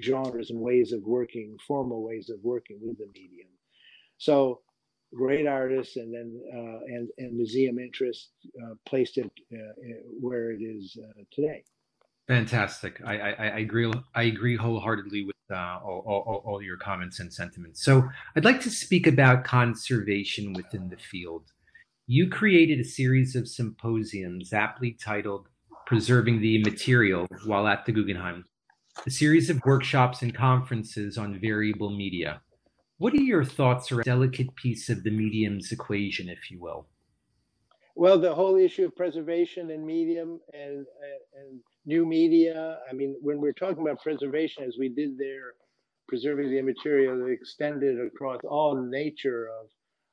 genres 0.02 0.50
and 0.50 0.60
ways 0.60 0.92
of 0.92 1.02
working, 1.02 1.56
formal 1.66 2.02
ways 2.02 2.30
of 2.30 2.38
working 2.42 2.78
with 2.82 2.98
the 2.98 3.06
medium. 3.14 3.48
So 4.18 4.60
great 5.14 5.46
artists 5.46 5.96
and 5.96 6.12
then 6.12 6.40
uh, 6.52 6.80
and, 6.86 7.08
and 7.18 7.36
museum 7.36 7.78
interest 7.78 8.30
uh, 8.62 8.74
placed 8.86 9.18
it 9.18 9.30
uh, 9.52 9.56
where 10.20 10.50
it 10.50 10.60
is 10.62 10.96
uh, 11.00 11.22
today. 11.30 11.62
Fantastic. 12.26 13.02
I, 13.04 13.18
I, 13.18 13.30
I, 13.30 13.58
agree. 13.58 13.92
I 14.14 14.22
agree 14.24 14.56
wholeheartedly 14.56 15.24
with 15.26 15.36
uh, 15.50 15.78
all, 15.84 16.02
all, 16.06 16.42
all 16.46 16.62
your 16.62 16.78
comments 16.78 17.20
and 17.20 17.32
sentiments. 17.32 17.84
So 17.84 18.08
I'd 18.34 18.46
like 18.46 18.60
to 18.62 18.70
speak 18.70 19.06
about 19.06 19.44
conservation 19.44 20.54
within 20.54 20.88
the 20.88 20.96
field. 20.96 21.52
You 22.06 22.28
created 22.30 22.80
a 22.80 22.84
series 22.84 23.36
of 23.36 23.46
symposiums 23.46 24.52
aptly 24.52 24.92
titled 24.92 25.48
Preserving 25.86 26.40
the 26.40 26.56
Immaterial 26.56 27.26
while 27.44 27.66
at 27.66 27.84
the 27.84 27.92
Guggenheim 27.92 28.44
a 29.06 29.10
series 29.10 29.50
of 29.50 29.60
workshops 29.64 30.22
and 30.22 30.34
conferences 30.34 31.18
on 31.18 31.38
variable 31.40 31.90
media. 31.90 32.40
What 32.98 33.12
are 33.12 33.20
your 33.20 33.44
thoughts 33.44 33.90
around 33.90 34.02
a 34.02 34.04
delicate 34.04 34.54
piece 34.54 34.88
of 34.88 35.02
the 35.02 35.10
medium's 35.10 35.72
equation, 35.72 36.28
if 36.28 36.50
you 36.50 36.60
will? 36.60 36.86
Well, 37.96 38.18
the 38.18 38.34
whole 38.34 38.56
issue 38.56 38.84
of 38.86 38.96
preservation 38.96 39.70
and 39.70 39.84
medium 39.84 40.40
and, 40.52 40.86
and 41.34 41.60
new 41.86 42.06
media. 42.06 42.78
I 42.88 42.94
mean, 42.94 43.16
when 43.20 43.40
we're 43.40 43.52
talking 43.52 43.82
about 43.82 44.02
preservation, 44.02 44.64
as 44.64 44.76
we 44.78 44.88
did 44.88 45.18
there, 45.18 45.54
preserving 46.08 46.50
the 46.50 46.58
immaterial 46.58 47.26
extended 47.30 47.98
across 48.00 48.40
all 48.48 48.76
nature 48.76 49.48
of 49.60 49.68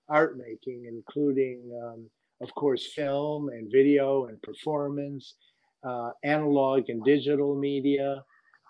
art 0.09 0.37
making, 0.37 0.85
including, 0.87 1.61
um, 1.83 2.09
of 2.41 2.53
course, 2.55 2.93
film 2.93 3.49
and 3.49 3.71
video 3.71 4.25
and 4.25 4.41
performance, 4.41 5.35
uh, 5.83 6.11
analog 6.23 6.89
and 6.89 7.03
digital 7.03 7.57
media, 7.57 8.23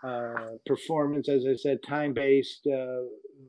uh, 0.04 0.58
performance, 0.66 1.30
as 1.30 1.46
I 1.46 1.56
said, 1.56 1.80
time 1.88 2.14
based 2.14 2.66
uh, 2.68 3.02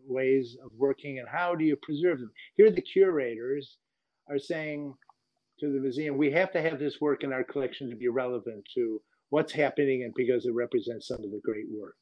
ways 0.06 0.56
of 0.64 0.70
working, 0.76 1.18
and 1.18 1.28
how 1.28 1.54
do 1.54 1.64
you 1.64 1.76
preserve 1.76 2.18
them? 2.18 2.30
Here, 2.56 2.70
the 2.70 2.82
curators 2.82 3.78
are 4.28 4.38
saying 4.38 4.94
to 5.60 5.72
the 5.72 5.80
museum, 5.80 6.16
we 6.16 6.30
have 6.32 6.52
to 6.52 6.62
have 6.62 6.78
this 6.78 7.00
work 7.00 7.24
in 7.24 7.32
our 7.32 7.44
collection 7.44 7.88
to 7.90 7.96
be 7.96 8.08
relevant 8.08 8.64
to 8.74 9.00
what's 9.32 9.52
happening 9.52 10.02
and 10.04 10.12
because 10.14 10.46
it 10.46 10.54
represents 10.54 11.08
some 11.08 11.24
of 11.24 11.30
the 11.30 11.40
great 11.42 11.66
work. 11.74 11.96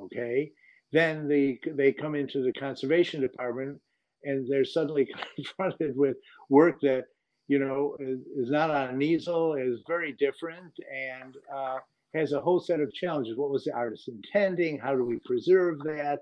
Okay. 0.00 0.50
Then 0.92 1.28
they, 1.28 1.60
they 1.76 1.92
come 1.92 2.14
into 2.14 2.42
the 2.42 2.52
conservation 2.52 3.20
department 3.20 3.78
and 4.24 4.50
they're 4.50 4.64
suddenly 4.64 5.08
confronted 5.36 5.96
with 5.96 6.16
work 6.48 6.80
that, 6.80 7.04
you 7.48 7.58
know, 7.58 7.96
is, 8.00 8.20
is 8.44 8.50
not 8.50 8.70
on 8.70 8.90
an 8.90 9.02
easel, 9.02 9.54
is 9.54 9.82
very 9.86 10.12
different. 10.18 10.72
And, 10.90 11.36
uh, 11.54 11.78
has 12.14 12.32
a 12.32 12.40
whole 12.40 12.60
set 12.60 12.80
of 12.80 12.92
challenges. 12.94 13.36
What 13.36 13.50
was 13.50 13.64
the 13.64 13.74
artist 13.74 14.08
intending? 14.08 14.78
How 14.78 14.96
do 14.96 15.04
we 15.04 15.18
preserve 15.26 15.78
that? 15.80 16.20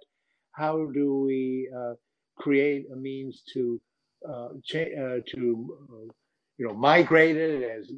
How 0.52 0.86
do 0.92 1.22
we 1.24 1.70
uh, 1.76 1.94
create 2.38 2.86
a 2.92 2.96
means 2.96 3.42
to 3.54 3.80
uh, 4.28 4.48
cha- 4.64 4.96
uh, 5.00 5.18
to 5.34 5.78
uh, 5.92 6.12
you 6.58 6.66
know 6.66 6.74
migrated 6.74 7.62
as 7.62 7.90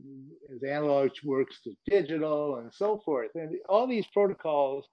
as 0.55 0.63
analog 0.63 1.11
works 1.25 1.61
to 1.63 1.75
digital 1.87 2.57
and 2.57 2.73
so 2.73 3.01
forth? 3.05 3.31
And 3.35 3.57
all 3.69 3.87
these 3.87 4.07
protocols 4.13 4.89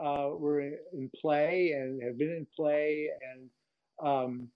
uh, 0.00 0.28
were 0.32 0.60
in 0.60 1.10
play 1.20 1.72
and 1.72 2.02
have 2.02 2.18
been 2.18 2.30
in 2.30 2.46
play, 2.56 3.08
and 3.32 3.50
um, 4.06 4.48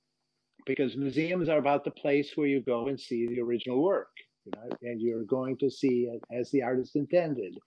because 0.64 0.96
museums 0.96 1.48
are 1.48 1.58
about 1.58 1.84
the 1.84 1.90
place 1.90 2.32
where 2.36 2.46
you 2.46 2.60
go 2.60 2.88
and 2.88 2.98
see 2.98 3.26
the 3.26 3.40
original 3.40 3.82
work 3.82 4.08
you 4.46 4.52
know, 4.54 4.76
and 4.82 5.00
you're 5.00 5.24
going 5.24 5.56
to 5.58 5.70
see 5.70 6.08
it 6.12 6.22
as 6.32 6.50
the 6.50 6.62
artist 6.62 6.96
intended. 6.96 7.58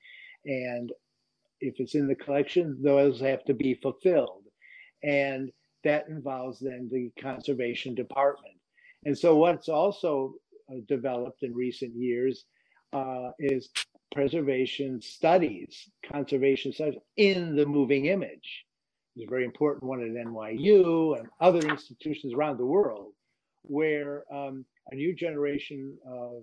And 0.45 0.91
if 1.59 1.75
it's 1.79 1.95
in 1.95 2.07
the 2.07 2.15
collection, 2.15 2.77
those 2.81 3.19
have 3.19 3.43
to 3.45 3.53
be 3.53 3.75
fulfilled. 3.75 4.43
And 5.03 5.51
that 5.83 6.07
involves 6.07 6.59
then 6.59 6.89
the 6.91 7.11
conservation 7.21 7.95
department. 7.95 8.55
And 9.05 9.17
so, 9.17 9.35
what's 9.35 9.69
also 9.69 10.33
developed 10.87 11.43
in 11.43 11.53
recent 11.53 11.93
years 11.95 12.45
uh, 12.93 13.29
is 13.39 13.69
preservation 14.13 15.01
studies, 15.01 15.89
conservation 16.11 16.71
studies 16.73 16.99
in 17.17 17.55
the 17.55 17.65
moving 17.65 18.05
image. 18.05 18.65
It's 19.15 19.25
a 19.25 19.29
very 19.29 19.45
important 19.45 19.83
one 19.83 20.01
at 20.01 20.25
NYU 20.25 21.19
and 21.19 21.27
other 21.39 21.67
institutions 21.67 22.33
around 22.33 22.57
the 22.57 22.65
world 22.65 23.13
where 23.63 24.23
um, 24.33 24.65
a 24.91 24.95
new 24.95 25.13
generation 25.13 25.97
of 26.07 26.41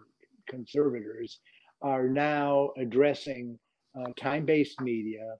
conservators 0.49 1.41
are 1.83 2.09
now 2.09 2.71
addressing 2.79 3.59
uh, 3.99 4.13
time-based 4.19 4.81
media 4.81 5.37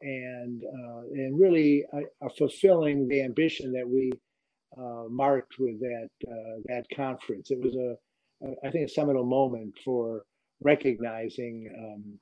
and 0.00 0.62
uh, 0.64 1.00
and 1.12 1.38
really 1.38 1.84
uh, 1.92 2.00
are 2.22 2.30
fulfilling 2.30 3.08
the 3.08 3.22
ambition 3.22 3.72
that 3.72 3.88
we 3.88 4.12
uh, 4.76 5.04
marked 5.08 5.58
with 5.58 5.80
that 5.80 6.08
uh, 6.26 6.60
that 6.66 6.84
conference. 6.94 7.50
It 7.50 7.60
was 7.60 7.74
a 7.74 7.96
I 8.42 8.70
think 8.70 8.86
a 8.86 8.92
seminal 8.92 9.24
moment 9.24 9.74
for 9.84 10.24
recognizing 10.62 11.68
um, 11.78 12.18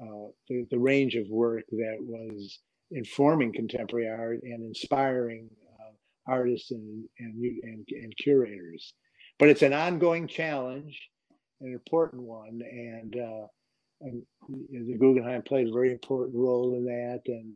uh, 0.00 0.28
the, 0.48 0.66
the 0.70 0.78
range 0.78 1.14
of 1.16 1.28
work 1.28 1.64
that 1.70 1.96
was 2.00 2.58
informing 2.90 3.52
contemporary 3.52 4.08
art 4.08 4.40
and 4.42 4.64
inspiring 4.64 5.48
artists 6.26 6.70
and, 6.70 7.04
and 7.18 7.34
and 7.62 7.86
and 7.90 8.16
curators. 8.16 8.94
But 9.38 9.48
it's 9.48 9.62
an 9.62 9.72
ongoing 9.72 10.28
challenge 10.28 10.98
an 11.60 11.72
important 11.72 12.22
one, 12.22 12.60
and, 12.70 13.16
uh, 13.16 13.46
and 14.00 14.22
the 14.70 14.96
Guggenheim 14.98 15.42
played 15.42 15.68
a 15.68 15.72
very 15.72 15.92
important 15.92 16.36
role 16.36 16.74
in 16.74 16.84
that, 16.86 17.20
and 17.26 17.52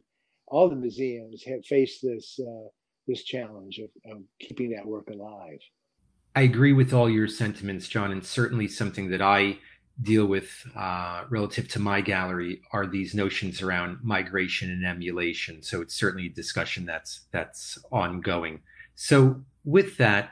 all 0.46 0.68
the 0.68 0.77
museums 0.77 1.42
have 1.44 1.64
faced 1.64 2.00
this 2.03 2.38
uh, 2.38 2.68
this 3.07 3.24
challenge 3.24 3.79
of, 3.79 3.90
of 4.12 4.22
keeping 4.40 4.70
that 4.70 4.87
work 4.87 5.09
alive. 5.11 5.59
I 6.35 6.42
agree 6.42 6.73
with 6.73 6.92
all 6.92 7.09
your 7.09 7.29
sentiments, 7.29 7.88
John, 7.88 8.11
and 8.11 8.25
certainly 8.25 8.68
something 8.68 9.11
that 9.11 9.23
I 9.23 9.59
deal 10.03 10.27
with 10.27 10.66
uh, 10.75 11.25
relative 11.31 11.68
to 11.68 11.79
my 11.79 12.01
gallery 12.01 12.61
are 12.73 12.87
these 12.87 13.14
notions 13.14 13.62
around 13.62 13.99
migration 14.03 14.70
and 14.70 14.85
emulation. 14.85 15.62
So 15.62 15.81
it's 15.81 15.94
certainly 15.94 16.27
a 16.27 16.31
discussion 16.31 16.85
that's 16.85 17.27
that's 17.31 17.79
ongoing. 17.92 18.61
So 18.97 19.42
with 19.64 19.97
that, 19.99 20.31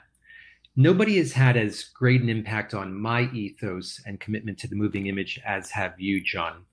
Nobody 0.75 1.19
has 1.19 1.35
had 1.35 1.59
as 1.59 1.85
great 1.85 2.23
an 2.23 2.31
impact 2.31 2.73
on 2.73 2.99
my 2.99 3.31
ethos 3.33 4.01
and 4.07 4.19
commitment 4.19 4.57
to 4.61 4.69
the 4.69 4.77
moving 4.77 5.07
image 5.07 5.39
as 5.45 5.71
have 5.73 6.01
you, 6.01 6.23
John. 6.25 6.65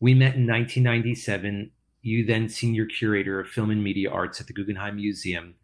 We 0.00 0.14
met 0.14 0.34
in 0.34 0.48
1997, 0.48 1.70
you 2.02 2.26
then 2.26 2.48
senior 2.48 2.86
curator 2.86 3.38
of 3.38 3.48
film 3.48 3.70
and 3.70 3.84
media 3.84 4.10
arts 4.10 4.40
at 4.40 4.48
the 4.48 4.52
Guggenheim 4.52 4.96
Museum, 4.96 5.54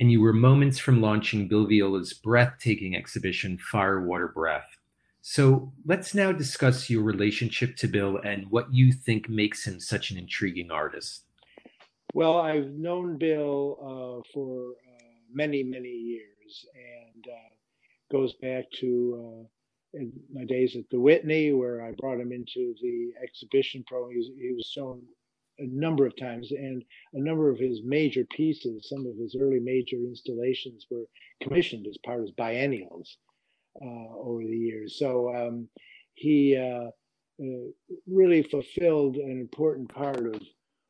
and 0.00 0.10
you 0.10 0.22
were 0.22 0.32
moments 0.32 0.78
from 0.78 1.02
launching 1.02 1.46
Bill 1.46 1.66
Viola's 1.66 2.14
breathtaking 2.14 2.96
exhibition, 2.96 3.58
Fire, 3.58 4.00
Water, 4.00 4.28
Breath. 4.28 4.78
So 5.20 5.70
let's 5.84 6.14
now 6.14 6.32
discuss 6.32 6.88
your 6.88 7.02
relationship 7.02 7.76
to 7.76 7.86
Bill 7.86 8.16
and 8.24 8.50
what 8.50 8.72
you 8.72 8.92
think 8.92 9.28
makes 9.28 9.66
him 9.66 9.78
such 9.78 10.10
an 10.10 10.16
intriguing 10.16 10.70
artist. 10.70 11.24
Well, 12.14 12.38
I've 12.38 12.70
known 12.70 13.18
Bill 13.18 13.76
uh, 13.78 14.22
for 14.32 14.70
uh, 14.70 15.04
many, 15.30 15.62
many 15.62 15.90
years 15.90 16.66
and 16.74 17.24
uh, 17.28 17.54
goes 18.10 18.32
back 18.40 18.64
to 18.80 19.46
uh, 19.94 19.98
my 20.32 20.46
days 20.46 20.76
at 20.76 20.88
the 20.90 20.98
Whitney, 20.98 21.52
where 21.52 21.84
I 21.84 21.92
brought 21.92 22.18
him 22.18 22.32
into 22.32 22.74
the 22.80 23.10
exhibition 23.22 23.84
program. 23.86 24.12
He 24.12 24.18
was, 24.18 24.30
he 24.40 24.52
was 24.54 24.66
shown 24.66 25.02
a 25.60 25.66
number 25.66 26.06
of 26.06 26.16
times, 26.16 26.50
and 26.50 26.82
a 27.14 27.20
number 27.20 27.50
of 27.50 27.58
his 27.58 27.82
major 27.84 28.24
pieces, 28.36 28.88
some 28.88 29.06
of 29.06 29.16
his 29.16 29.36
early 29.40 29.60
major 29.60 29.96
installations, 29.96 30.86
were 30.90 31.04
commissioned 31.42 31.86
as 31.86 31.98
part 31.98 32.22
of 32.22 32.36
biennials 32.36 33.18
uh, 33.80 34.14
over 34.18 34.42
the 34.42 34.56
years. 34.56 34.98
So 34.98 35.34
um, 35.34 35.68
he 36.14 36.56
uh, 36.56 36.90
uh, 37.42 37.70
really 38.06 38.42
fulfilled 38.42 39.16
an 39.16 39.40
important 39.40 39.88
part 39.88 40.26
of 40.26 40.42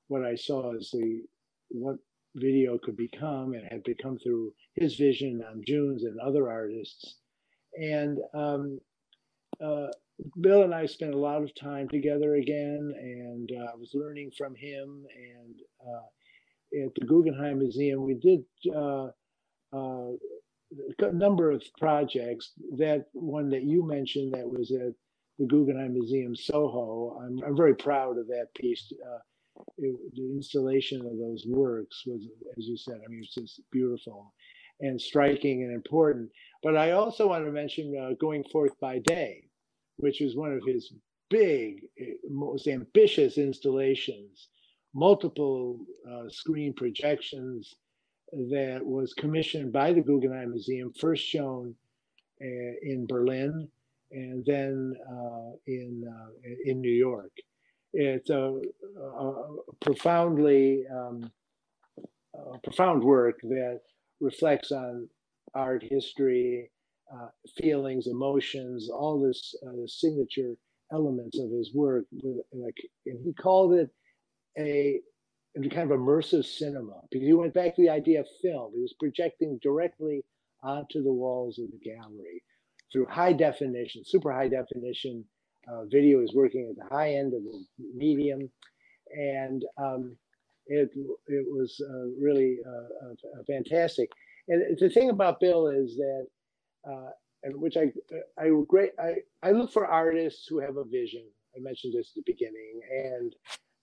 what 0.09 0.25
I 0.25 0.35
saw 0.35 0.75
as 0.75 0.91
the 0.91 1.23
what 1.71 1.97
video 2.35 2.79
could 2.79 2.97
become 2.97 3.55
and 3.55 3.67
had 3.71 3.83
become 3.85 4.19
through 4.19 4.53
his 4.75 4.97
vision 4.97 5.43
on 5.49 5.63
June's 5.67 6.05
and 6.05 6.19
other 6.21 6.51
artists. 6.51 7.17
And 7.81 8.19
um, 8.35 8.81
uh, 9.65 9.89
Bill 10.41 10.63
and 10.63 10.75
I 10.75 10.87
spent 10.87 11.15
a 11.15 11.19
lot 11.19 11.43
of 11.43 11.55
time 11.55 11.89
together 11.89 12.35
again, 12.37 12.93
and 12.97 13.51
uh, 13.53 13.73
I 13.73 13.77
was 13.77 13.91
learning 13.95 14.33
from 14.37 14.55
him. 14.55 15.05
And 15.15 15.55
uh, 15.87 16.85
at 16.87 16.95
the 16.95 17.07
Guggenheim 17.07 17.59
Museum, 17.59 18.05
we 18.05 18.15
did 18.15 18.45
uh, 18.75 19.09
uh, 19.73 20.13
a 21.01 21.13
number 21.13 21.51
of 21.51 21.63
projects. 21.79 22.53
That 22.79 23.07
one 23.13 23.51
that 23.51 23.65
you 23.65 23.87
mentioned 23.87 24.35
that 24.35 24.49
was 24.49 24.71
at 24.71 24.95
the 25.39 25.47
Guggenheim 25.47 25.95
Museum 25.95 26.37
Soho. 26.37 27.19
I'm, 27.23 27.41
I'm 27.45 27.57
very 27.57 27.75
proud 27.75 28.19
of 28.19 28.27
that 28.29 28.49
piece. 28.55 28.93
Uh, 29.05 29.19
it, 29.79 29.97
the 30.15 30.33
installation 30.35 31.01
of 31.01 31.19
those 31.19 31.45
works 31.47 32.05
was, 32.07 32.27
as 32.57 32.67
you 32.67 32.77
said, 32.77 33.01
I 33.05 33.09
mean, 33.09 33.21
it's 33.23 33.35
just 33.35 33.61
beautiful 33.71 34.33
and 34.81 35.01
striking 35.01 35.63
and 35.63 35.75
important. 35.75 36.31
But 36.63 36.77
I 36.77 36.93
also 36.93 37.29
want 37.29 37.45
to 37.45 37.53
mention 37.53 37.95
uh, 37.97 38.15
Going 38.21 38.45
Forth 38.45 38.79
by 38.81 38.99
Day, 38.99 39.50
which 40.01 40.21
was 40.21 40.37
one 40.37 40.53
of 40.53 40.63
his 40.67 40.93
big, 41.29 41.83
eh, 41.99 42.15
most 42.29 42.67
ambitious 42.67 43.39
installations, 43.39 44.49
multiple 44.95 45.79
uh, 46.11 46.29
screen 46.29 46.73
projections 46.75 47.75
that 48.33 48.81
was 48.83 49.15
commissioned 49.15 49.73
by 49.73 49.93
the 49.93 50.01
Guggenheim 50.01 50.51
Museum, 50.51 50.93
first 50.99 51.25
shown 51.25 51.75
uh, 52.43 52.73
in 52.83 53.07
Berlin 53.09 53.69
and 54.13 54.45
then 54.45 54.95
uh, 55.09 55.53
in 55.67 56.05
uh, 56.09 56.31
in 56.65 56.81
New 56.81 56.93
York. 56.93 57.31
It's 57.93 58.31
a, 58.31 58.61
a 58.99 59.33
profoundly 59.81 60.85
um, 60.93 61.31
a 62.35 62.59
profound 62.59 63.03
work 63.03 63.41
that 63.43 63.81
reflects 64.21 64.71
on 64.73 65.09
art 65.55 65.83
history, 65.83 66.71
uh, 67.13 67.29
feelings, 67.61 68.07
emotions, 68.07 68.89
all 68.91 69.21
this 69.21 69.55
uh, 69.67 69.87
signature 69.87 70.55
elements 70.93 71.39
of 71.39 71.51
his 71.51 71.73
work. 71.75 72.05
Like, 72.53 72.77
and 73.07 73.19
he 73.25 73.33
called 73.33 73.75
it 73.75 73.91
a, 74.59 75.01
a 75.57 75.69
kind 75.69 75.91
of 75.91 75.99
immersive 75.99 76.45
cinema 76.45 77.01
because 77.11 77.27
he 77.27 77.33
went 77.33 77.55
back 77.55 77.77
to 77.77 77.83
the 77.83 77.91
idea 77.91 78.21
of 78.21 78.27
film. 78.43 78.73
He 78.75 78.81
was 78.81 78.95
projecting 78.99 79.59
directly 79.63 80.25
onto 80.63 81.03
the 81.03 81.13
walls 81.13 81.59
of 81.59 81.71
the 81.71 81.79
gallery 81.79 82.43
through 82.93 83.07
high 83.07 83.33
definition, 83.33 84.03
super 84.05 84.33
high 84.33 84.49
definition 84.49 85.25
uh, 85.69 85.85
video 85.87 86.21
is 86.21 86.35
working 86.35 86.69
at 86.71 86.77
the 86.77 86.95
high 86.95 87.15
end 87.15 87.35
of 87.35 87.43
the 87.43 87.65
medium, 87.95 88.51
and 89.13 89.65
um, 89.77 90.17
it 90.67 90.91
it 91.27 91.47
was 91.49 91.81
uh, 91.89 92.07
really 92.21 92.59
uh, 92.67 93.11
uh 93.11 93.43
fantastic. 93.47 94.09
And 94.49 94.77
the 94.79 94.91
thing 94.91 95.11
about 95.11 95.41
Bill 95.41 95.69
is 95.69 95.97
that, 95.97 96.27
uh, 96.89 97.11
and 97.43 97.61
which 97.61 97.77
I 97.77 97.93
I 98.39 98.51
great 98.69 98.93
I 98.99 99.17
I 99.43 99.53
look 99.53 99.73
for 99.73 99.87
artists 99.87 100.47
who 100.47 100.59
have 100.61 100.77
a 100.77 100.85
vision. 100.85 101.25
I 101.57 101.61
mentioned 101.61 101.95
this 101.95 102.13
at 102.17 102.25
the 102.25 102.33
beginning, 102.33 102.81
and 103.05 103.35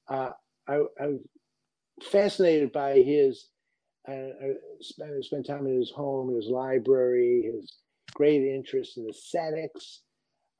uh, 0.09 0.29
I, 0.67 0.81
I'm 1.01 1.19
fascinated 2.01 2.71
by 2.71 2.93
his. 2.95 3.49
I 4.07 4.31
spent, 4.79 5.25
spent 5.25 5.45
time 5.45 5.67
in 5.67 5.77
his 5.77 5.91
home, 5.91 6.33
his 6.33 6.47
library, 6.47 7.51
his 7.53 7.73
great 8.13 8.41
interest 8.41 8.97
in 8.97 9.07
aesthetics. 9.09 10.03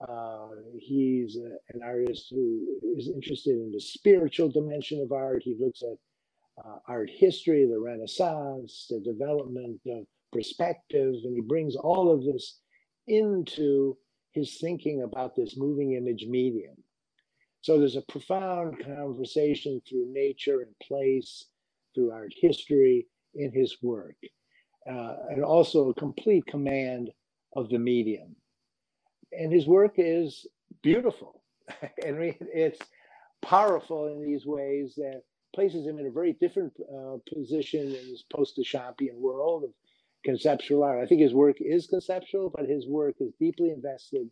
Uh, 0.08 0.50
he's 0.78 1.38
a, 1.38 1.76
an 1.76 1.82
artist 1.84 2.28
who 2.30 2.67
is 2.97 3.08
interested 3.08 3.54
in 3.54 3.71
the 3.71 3.80
spiritual 3.80 4.50
dimension 4.50 5.02
of 5.02 5.13
art. 5.13 5.43
He 5.43 5.56
looks 5.60 5.82
at 5.82 5.97
uh, 6.65 6.78
art 6.88 7.10
history, 7.10 7.65
the 7.65 7.80
Renaissance, 7.80 8.88
the 8.89 9.00
development 9.00 9.80
of 9.88 10.06
perspective, 10.32 11.16
and 11.24 11.36
he 11.36 11.42
brings 11.42 11.76
all 11.76 12.12
of 12.12 12.24
this 12.24 12.60
into 13.08 13.98
his 14.32 14.58
thinking 14.60 15.04
about 15.04 15.36
this 15.36 15.58
moving 15.58 15.94
image 15.94 16.26
medium. 16.28 16.76
So 17.62 17.80
there's 17.80 17.96
a 17.96 18.02
profound 18.02 18.84
conversation 18.84 19.82
through 19.88 20.13
nature 20.13 20.62
and 20.62 20.74
place, 20.82 21.46
through 21.94 22.12
art 22.12 22.34
history 22.36 23.08
in 23.36 23.52
his 23.52 23.78
work, 23.82 24.16
uh, 24.90 25.16
and 25.30 25.44
also 25.44 25.90
a 25.90 25.94
complete 25.96 26.46
command 26.46 27.10
of 27.56 27.70
the 27.70 27.80
medium. 27.80 28.36
And 29.32 29.52
his 29.52 29.68
work 29.68 29.94
is 29.98 30.46
beautiful. 30.82 31.42
and 32.06 32.36
it's 32.54 32.80
powerful 33.42 34.08
in 34.08 34.22
these 34.22 34.46
ways 34.46 34.94
that 34.96 35.24
places 35.54 35.86
him 35.86 36.00
in 36.00 36.08
a 36.08 36.12
very 36.12 36.34
different 36.34 36.74
uh, 36.82 37.18
position 37.34 37.88
in 37.88 38.12
this 38.12 38.24
post-Duchampian 38.34 39.20
world 39.20 39.63
of 39.63 39.70
conceptual 40.23 40.84
art. 40.84 41.03
I 41.03 41.08
think 41.08 41.21
his 41.21 41.34
work 41.34 41.58
is 41.60 41.88
conceptual, 41.88 42.51
but 42.53 42.67
his 42.67 42.88
work 42.88 43.15
is 43.19 43.34
deeply 43.39 43.69
invested 43.69 44.30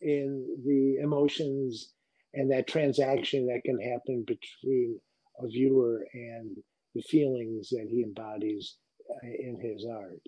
in 0.00 0.46
the 0.64 1.02
emotions 1.02 1.92
and 2.32 2.50
that 2.52 2.68
transaction 2.68 3.46
that 3.46 3.62
can 3.64 3.78
happen 3.80 4.24
between 4.26 5.00
a 5.40 5.48
viewer 5.48 6.06
and 6.14 6.56
the 6.94 7.02
feelings 7.02 7.70
that 7.70 7.86
he 7.90 8.02
embodies 8.02 8.76
uh, 9.10 9.26
in 9.26 9.58
his 9.60 9.84
art. 9.90 10.20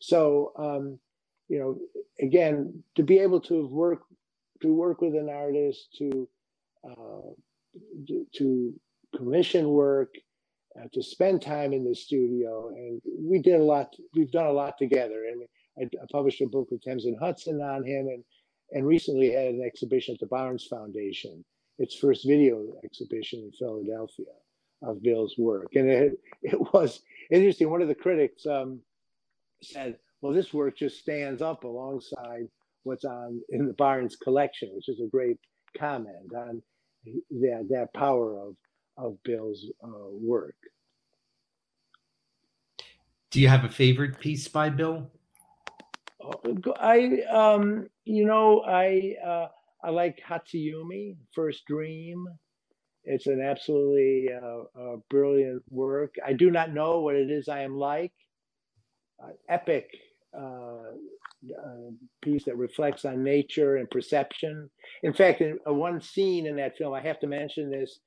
So 0.00 0.52
um, 0.58 0.98
you 1.48 1.58
know, 1.58 1.78
again, 2.24 2.82
to 2.96 3.02
be 3.02 3.18
able 3.18 3.40
to 3.42 3.66
work 3.66 4.00
to 4.62 4.72
work 4.72 5.00
with 5.00 5.14
an 5.14 5.28
artist 5.28 5.88
to 5.98 6.28
uh, 6.88 7.30
to 8.36 8.74
commission 9.16 9.68
work, 9.68 10.14
uh, 10.78 10.86
to 10.92 11.02
spend 11.02 11.42
time 11.42 11.72
in 11.72 11.84
the 11.84 11.94
studio, 11.94 12.68
and 12.68 13.00
we 13.18 13.38
did 13.38 13.60
a 13.60 13.64
lot. 13.64 13.94
We've 14.14 14.30
done 14.30 14.46
a 14.46 14.52
lot 14.52 14.76
together, 14.78 15.24
and 15.30 15.42
I, 15.78 16.02
I 16.02 16.06
published 16.10 16.40
a 16.40 16.46
book 16.46 16.70
with 16.70 16.82
Thames 16.82 17.06
& 17.12 17.20
Hudson 17.20 17.60
on 17.60 17.84
him, 17.84 18.08
and 18.08 18.24
and 18.72 18.86
recently 18.86 19.30
had 19.30 19.54
an 19.54 19.62
exhibition 19.64 20.14
at 20.14 20.20
the 20.20 20.26
Barnes 20.26 20.66
Foundation, 20.68 21.44
its 21.78 21.96
first 21.96 22.26
video 22.26 22.74
exhibition 22.82 23.40
in 23.40 23.52
Philadelphia 23.52 24.32
of 24.82 25.02
Bill's 25.02 25.36
work, 25.38 25.68
and 25.74 25.88
it 25.88 26.12
it 26.42 26.58
was 26.72 27.00
interesting. 27.30 27.70
One 27.70 27.82
of 27.82 27.88
the 27.88 27.94
critics 27.94 28.46
um, 28.46 28.80
said 29.62 29.98
well, 30.24 30.32
this 30.32 30.54
work 30.54 30.76
just 30.76 30.98
stands 30.98 31.42
up 31.42 31.64
alongside 31.64 32.48
what's 32.84 33.04
on 33.04 33.42
in 33.50 33.66
the 33.66 33.74
Barnes 33.74 34.16
collection, 34.16 34.70
which 34.74 34.88
is 34.88 35.00
a 35.00 35.10
great 35.10 35.38
comment 35.76 36.32
on 36.34 36.62
that 37.30 37.66
that 37.68 37.92
power 37.94 38.38
of 38.38 38.56
of 38.96 39.22
Bill's 39.24 39.64
uh, 39.82 40.08
work. 40.10 40.56
Do 43.30 43.40
you 43.40 43.48
have 43.48 43.64
a 43.64 43.68
favorite 43.68 44.20
piece 44.20 44.46
by 44.46 44.70
Bill? 44.70 45.10
I 46.80 47.22
um, 47.30 47.88
you 48.04 48.24
know 48.24 48.62
I 48.62 49.14
uh, 49.24 49.48
I 49.82 49.90
like 49.90 50.20
Hatsu-Yume, 50.26 51.16
First 51.34 51.66
Dream. 51.66 52.26
It's 53.04 53.26
an 53.26 53.42
absolutely 53.42 54.30
uh, 54.32 54.80
uh, 54.80 54.96
brilliant 55.10 55.62
work. 55.68 56.14
I 56.24 56.32
do 56.32 56.50
not 56.50 56.72
know 56.72 57.00
what 57.00 57.16
it 57.16 57.30
is 57.30 57.48
I 57.48 57.60
am 57.60 57.76
like. 57.76 58.12
Uh, 59.22 59.32
epic 59.48 59.90
uh, 60.36 60.94
uh, 61.58 61.90
piece 62.22 62.44
that 62.44 62.56
reflects 62.56 63.04
on 63.04 63.22
nature 63.22 63.76
and 63.76 63.90
perception. 63.90 64.70
In 65.02 65.12
fact, 65.12 65.42
in 65.42 65.58
one 65.66 66.00
scene 66.00 66.46
in 66.46 66.56
that 66.56 66.76
film, 66.78 66.94
I 66.94 67.00
have 67.02 67.20
to 67.20 67.26
mention 67.26 67.70
this, 67.70 68.00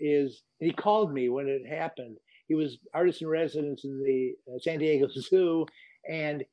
is 0.00 0.42
he 0.58 0.72
called 0.72 1.12
me 1.12 1.28
when 1.28 1.48
it 1.48 1.66
happened. 1.66 2.16
He 2.48 2.54
was 2.54 2.78
artist 2.94 3.22
in 3.22 3.28
residence 3.28 3.84
in 3.84 4.02
the 4.02 4.34
uh, 4.52 4.58
San 4.58 4.78
Diego 4.78 5.08
Zoo, 5.12 5.66
and 6.08 6.44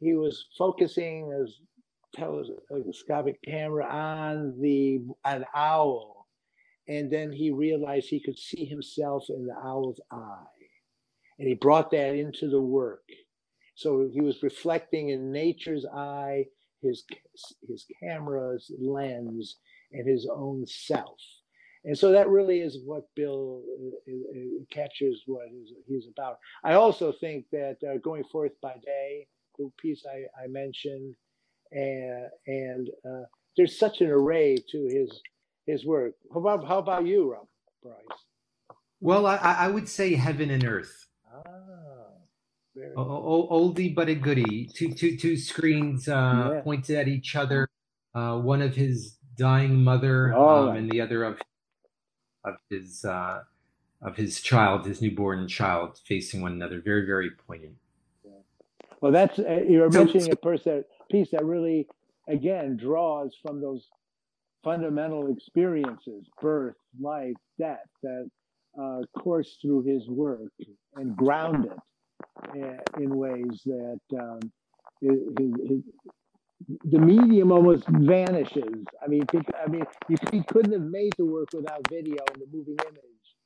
he 0.00 0.14
was 0.14 0.46
focusing 0.56 1.30
his 1.30 1.60
telescopic 2.14 3.40
camera 3.42 3.86
on 3.86 4.60
the 4.60 5.00
an 5.24 5.44
owl, 5.54 6.28
and 6.88 7.10
then 7.10 7.32
he 7.32 7.50
realized 7.50 8.08
he 8.08 8.22
could 8.22 8.38
see 8.38 8.64
himself 8.64 9.24
in 9.28 9.46
the 9.46 9.54
owl's 9.54 10.00
eye, 10.10 10.44
and 11.38 11.48
he 11.48 11.54
brought 11.54 11.90
that 11.90 12.14
into 12.14 12.48
the 12.48 12.60
work 12.60 13.04
so 13.74 14.08
he 14.12 14.20
was 14.20 14.42
reflecting 14.42 15.08
in 15.08 15.32
nature's 15.32 15.86
eye, 15.86 16.46
his 16.82 17.04
his 17.66 17.86
camera's 18.00 18.70
lens, 18.78 19.56
and 19.92 20.06
his 20.08 20.28
own 20.30 20.66
self. 20.66 21.20
And 21.84 21.98
so 21.98 22.12
that 22.12 22.28
really 22.28 22.60
is 22.60 22.78
what 22.84 23.08
Bill 23.16 23.62
uh, 24.08 24.12
uh, 24.12 24.64
captures 24.70 25.22
what 25.26 25.46
he's 25.86 26.06
about. 26.06 26.38
I 26.62 26.74
also 26.74 27.12
think 27.12 27.46
that 27.50 27.78
uh, 27.82 27.98
going 27.98 28.24
forth 28.30 28.52
by 28.62 28.74
day, 28.84 29.26
the 29.58 29.70
piece 29.80 30.04
I, 30.06 30.26
I 30.42 30.46
mentioned, 30.46 31.14
and, 31.72 32.28
and 32.46 32.88
uh, 33.04 33.24
there's 33.56 33.78
such 33.78 34.00
an 34.00 34.10
array 34.10 34.56
to 34.70 34.78
his 34.84 35.20
his 35.66 35.84
work. 35.84 36.14
How 36.32 36.40
about 36.40 36.66
how 36.66 36.78
about 36.78 37.06
you, 37.06 37.32
Rob 37.32 37.46
Bryce? 37.82 38.18
Well, 39.00 39.26
I, 39.26 39.36
I 39.36 39.68
would 39.68 39.88
say 39.88 40.14
heaven 40.14 40.50
and 40.50 40.64
earth. 40.64 41.08
Ah. 41.34 41.42
O- 42.96 43.48
oldie 43.50 43.94
but 43.94 44.08
a 44.08 44.14
goodie. 44.14 44.70
Two, 44.74 44.92
two, 44.92 45.16
two 45.16 45.36
screens 45.36 46.08
uh, 46.08 46.52
yeah. 46.54 46.60
pointed 46.62 46.96
at 46.96 47.08
each 47.08 47.36
other. 47.36 47.68
Uh, 48.14 48.38
one 48.38 48.62
of 48.62 48.74
his 48.74 49.18
dying 49.36 49.82
mother, 49.82 50.34
oh, 50.34 50.70
um, 50.70 50.76
and 50.76 50.90
the 50.90 51.00
other 51.00 51.24
of 51.24 51.38
of 52.44 52.56
his 52.68 53.04
uh, 53.04 53.42
of 54.00 54.16
his 54.16 54.40
child, 54.40 54.86
his 54.86 55.00
newborn 55.00 55.46
child, 55.48 56.00
facing 56.04 56.42
one 56.42 56.52
another. 56.52 56.80
Very, 56.80 57.06
very 57.06 57.30
poignant. 57.30 57.76
Well, 59.00 59.12
that's 59.12 59.38
uh, 59.38 59.64
you're 59.68 59.90
so, 59.90 59.98
mentioning 59.98 60.26
so, 60.26 60.32
a 60.32 60.36
person 60.36 60.84
piece 61.10 61.30
that 61.32 61.44
really, 61.44 61.88
again, 62.28 62.76
draws 62.76 63.36
from 63.42 63.60
those 63.60 63.88
fundamental 64.62 65.32
experiences: 65.32 66.26
birth, 66.40 66.76
life, 67.00 67.34
death. 67.58 67.78
That 68.02 68.30
uh, 68.80 69.00
course 69.18 69.58
through 69.60 69.82
his 69.82 70.08
work 70.08 70.52
and 70.96 71.16
ground 71.16 71.66
it 71.66 71.78
uh, 72.64 73.00
in 73.00 73.16
ways 73.16 73.60
that 73.66 74.00
um, 74.18 74.40
his, 75.00 75.18
his, 75.38 75.82
the 76.84 76.98
medium 76.98 77.52
almost 77.52 77.84
vanishes. 77.88 78.84
I 79.02 79.08
mean, 79.08 79.24
I 79.34 79.68
mean, 79.68 79.84
you, 80.08 80.16
he 80.30 80.42
couldn't 80.42 80.72
have 80.72 80.82
made 80.82 81.12
the 81.16 81.24
work 81.24 81.48
without 81.52 81.88
video 81.88 82.16
and 82.32 82.42
the 82.42 82.46
moving 82.52 82.76
image, 82.88 83.36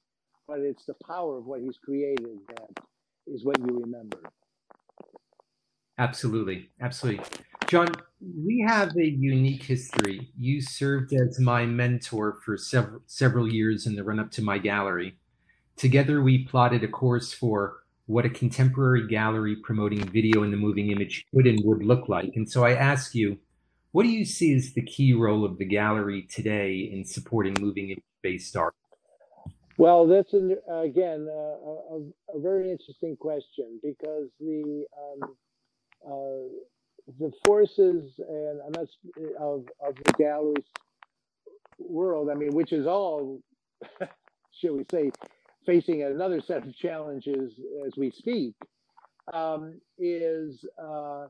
but 0.46 0.60
it's 0.60 0.84
the 0.86 0.94
power 1.06 1.38
of 1.38 1.46
what 1.46 1.60
he's 1.60 1.78
created 1.78 2.38
that 2.48 2.84
is 3.26 3.44
what 3.44 3.58
you 3.58 3.80
remember. 3.80 4.18
Absolutely, 5.98 6.70
absolutely. 6.80 7.24
John, 7.66 7.88
we 8.20 8.64
have 8.68 8.96
a 8.96 9.04
unique 9.04 9.62
history. 9.62 10.30
You 10.38 10.60
served 10.60 11.12
as 11.14 11.40
my 11.40 11.66
mentor 11.66 12.38
for 12.44 12.56
several 12.56 13.00
several 13.06 13.50
years 13.50 13.86
in 13.86 13.96
the 13.96 14.04
run 14.04 14.20
up 14.20 14.30
to 14.32 14.42
my 14.42 14.58
gallery. 14.58 15.18
Together, 15.76 16.22
we 16.22 16.44
plotted 16.44 16.84
a 16.84 16.88
course 16.88 17.32
for 17.32 17.78
what 18.06 18.24
a 18.24 18.30
contemporary 18.30 19.06
gallery 19.06 19.56
promoting 19.56 20.00
video 20.08 20.42
and 20.42 20.52
the 20.52 20.56
moving 20.56 20.90
image 20.90 21.26
could 21.34 21.46
and 21.46 21.60
would 21.64 21.82
look 21.82 22.08
like. 22.08 22.32
And 22.36 22.48
so 22.48 22.64
I 22.64 22.72
ask 22.72 23.14
you, 23.14 23.38
what 23.92 24.04
do 24.04 24.08
you 24.08 24.24
see 24.24 24.54
as 24.54 24.72
the 24.72 24.82
key 24.82 25.12
role 25.12 25.44
of 25.44 25.58
the 25.58 25.64
gallery 25.64 26.22
today 26.22 26.88
in 26.92 27.04
supporting 27.04 27.56
moving 27.60 27.90
image 27.90 28.02
based 28.22 28.56
art? 28.56 28.74
Well, 29.78 30.06
that's 30.06 30.32
an, 30.32 30.56
again 30.70 31.28
uh, 31.30 31.34
a, 31.34 32.00
a, 32.34 32.40
very 32.40 32.70
interesting 32.70 33.14
question 33.16 33.78
because 33.82 34.28
the 34.40 34.86
um, 34.96 35.36
uh, 36.06 36.48
the 37.18 37.30
forces 37.46 38.10
and 38.18 38.60
I'm 38.64 38.72
not 38.72 38.88
of 39.38 39.66
of 39.86 39.94
the 39.96 40.12
gallery's 40.18 40.64
world. 41.78 42.30
I 42.30 42.34
mean, 42.34 42.54
which 42.54 42.72
is 42.72 42.86
all, 42.86 43.40
shall 44.52 44.76
we 44.76 44.84
say, 44.90 45.10
facing 45.66 46.02
another 46.02 46.40
set 46.40 46.66
of 46.66 46.74
challenges 46.76 47.52
as 47.86 47.92
we 47.96 48.10
speak, 48.10 48.54
um, 49.32 49.80
is 49.98 50.64
uh, 50.78 51.26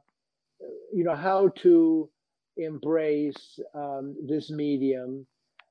you 0.93 1.05
know 1.05 1.17
how 1.17 1.49
to 1.63 2.09
embrace 2.57 3.59
um, 3.75 4.15
this 4.29 4.51
medium. 4.51 5.27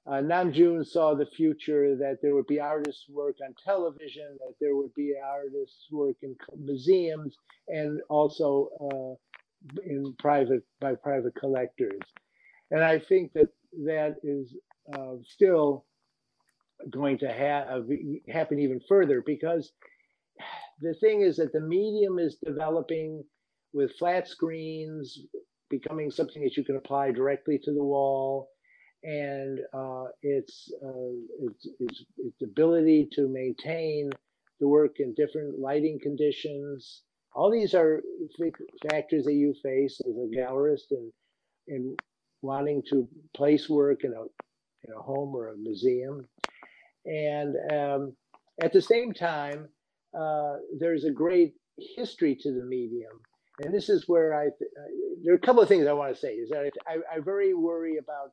Uh, 0.07 0.21
Nam 0.21 0.53
June 0.53 0.85
saw 0.85 1.15
the 1.15 1.25
future 1.25 1.95
that 1.95 2.17
there 2.21 2.35
would 2.35 2.45
be 2.45 2.59
artists' 2.59 3.05
work 3.09 3.37
on 3.43 3.55
television, 3.63 4.37
that 4.39 4.53
there 4.61 4.75
would 4.75 4.93
be 4.93 5.15
artists' 5.23 5.87
work 5.91 6.15
in 6.21 6.35
museums, 6.59 7.35
and 7.67 8.01
also 8.09 8.69
uh, 8.81 9.81
in 9.83 10.13
private 10.19 10.63
by 10.79 10.93
private 10.93 11.33
collectors. 11.35 11.99
And 12.69 12.83
I 12.83 12.99
think 12.99 13.33
that 13.33 13.49
that 13.85 14.17
is 14.23 14.55
uh, 14.93 15.15
still 15.23 15.85
going 16.89 17.17
to 17.19 17.31
have 17.31 17.85
happen 18.31 18.59
even 18.59 18.79
further 18.87 19.23
because 19.25 19.71
the 20.81 20.93
thing 20.95 21.21
is 21.21 21.37
that 21.37 21.53
the 21.53 21.61
medium 21.61 22.19
is 22.19 22.37
developing 22.43 23.23
with 23.73 23.95
flat 23.97 24.27
screens 24.27 25.19
becoming 25.69 26.11
something 26.11 26.43
that 26.43 26.55
you 26.57 26.63
can 26.63 26.75
apply 26.75 27.11
directly 27.11 27.59
to 27.63 27.73
the 27.73 27.83
wall. 27.83 28.49
And 29.03 29.59
uh, 29.73 30.05
its, 30.23 30.71
uh, 30.83 31.13
its, 31.41 31.67
its, 31.79 32.05
its 32.17 32.41
ability 32.41 33.07
to 33.13 33.27
maintain 33.27 34.09
the 34.59 34.67
work 34.67 34.95
in 34.99 35.13
different 35.13 35.59
lighting 35.59 35.99
conditions. 36.01 37.03
All 37.35 37.51
these 37.51 37.75
are 37.75 38.01
factors 38.89 39.25
that 39.25 39.33
you 39.33 39.53
face 39.61 39.99
as 40.07 40.15
a 40.15 40.35
gallerist 40.35 40.91
and 40.91 41.11
in 41.67 41.95
wanting 42.41 42.81
to 42.89 43.07
place 43.35 43.69
work 43.69 44.03
in 44.03 44.13
a 44.13 44.23
in 44.87 44.93
a 44.93 45.01
home 45.01 45.35
or 45.35 45.49
a 45.49 45.57
museum 45.57 46.27
and 47.05 47.55
um, 47.71 48.15
at 48.61 48.73
the 48.73 48.81
same 48.81 49.13
time, 49.13 49.67
uh, 50.17 50.55
there's 50.79 51.05
a 51.05 51.11
great 51.11 51.53
history 51.95 52.37
to 52.41 52.51
the 52.51 52.65
medium. 52.65 53.11
And 53.61 53.73
this 53.73 53.89
is 53.89 54.07
where 54.07 54.33
I, 54.33 54.45
th- 54.45 54.71
there 55.23 55.33
are 55.33 55.37
a 55.37 55.41
couple 55.41 55.61
of 55.61 55.69
things 55.69 55.87
I 55.87 55.93
want 55.93 56.13
to 56.13 56.19
say. 56.19 56.33
Is 56.33 56.49
that 56.49 56.71
I, 56.87 56.95
I 57.15 57.19
very 57.19 57.53
worry 57.53 57.97
about 57.97 58.31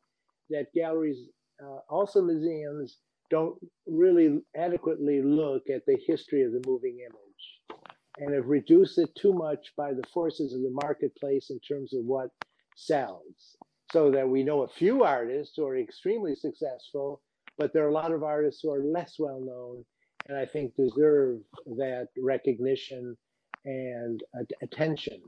that 0.51 0.67
galleries, 0.75 1.19
uh, 1.63 1.79
also 1.89 2.23
museums, 2.23 2.99
don't 3.31 3.55
really 3.87 4.41
adequately 4.57 5.23
look 5.23 5.63
at 5.71 5.87
the 5.87 5.97
history 6.07 6.43
of 6.43 6.53
the 6.53 6.63
moving 6.67 6.99
image 7.01 7.79
and 8.19 8.35
have 8.35 8.47
reduced 8.47 8.99
it 8.99 9.09
too 9.17 9.33
much 9.33 9.73
by 9.77 9.93
the 9.93 10.03
forces 10.13 10.53
of 10.53 10.61
the 10.61 10.79
marketplace 10.83 11.51
in 11.51 11.59
terms 11.61 11.95
of 11.95 12.05
what 12.05 12.29
sells. 12.77 13.57
So 13.91 14.11
that 14.11 14.29
we 14.29 14.43
know 14.43 14.63
a 14.63 14.69
few 14.69 15.05
artists 15.05 15.55
who 15.57 15.67
are 15.67 15.77
extremely 15.79 16.35
successful 16.35 17.23
but 17.63 17.73
there 17.73 17.85
are 17.85 17.91
a 17.91 17.95
lot 17.95 18.11
of 18.11 18.25
artists 18.25 18.61
who 18.61 18.73
are 18.73 18.83
less 18.83 19.21
well 19.21 19.39
known 19.41 19.85
and 20.29 20.37
I 20.37 20.45
think 20.45 20.75
deserve 20.75 21.39
that 21.79 22.09
recognition 22.19 23.17
and 23.65 24.21
attention. 24.63 25.23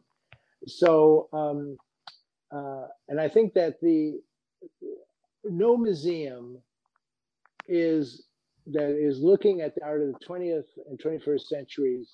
So, 0.66 1.28
um, 1.32 1.76
uh, 2.52 2.88
and 3.08 3.20
I 3.20 3.28
think 3.28 3.54
that 3.54 3.80
the 3.80 4.20
no 5.44 5.76
museum 5.76 6.58
is 7.68 8.26
that 8.66 8.90
is 8.90 9.20
looking 9.20 9.60
at 9.60 9.76
the 9.76 9.84
art 9.84 10.02
of 10.02 10.08
the 10.08 10.26
20th 10.26 10.64
and 10.88 10.98
21st 10.98 11.42
centuries 11.42 12.10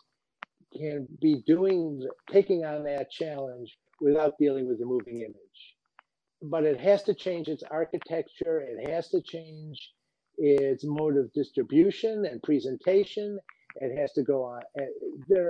can 0.77 1.09
be 1.23 1.43
doing 1.47 2.07
taking 2.31 2.67
on 2.67 2.85
that 2.85 3.11
challenge 3.11 3.75
without 4.03 4.35
dealing 4.39 4.69
with 4.69 4.79
the 4.81 4.85
moving 4.85 5.23
image 5.23 5.61
but 6.43 6.65
it 6.65 6.79
has 6.79 7.03
to 7.05 7.15
change 7.15 7.49
its 7.49 7.63
architecture 7.71 8.61
it 8.61 8.89
has 8.89 9.09
to 9.09 9.21
change 9.21 9.91
its 10.41 10.85
mode 10.85 11.17
of 11.17 11.33
distribution 11.33 12.25
and 12.25 12.43
presentation. 12.43 13.39
It 13.77 13.97
has 13.99 14.13
to 14.15 14.23
go 14.23 14.43
on. 14.43 14.63
There 15.29 15.49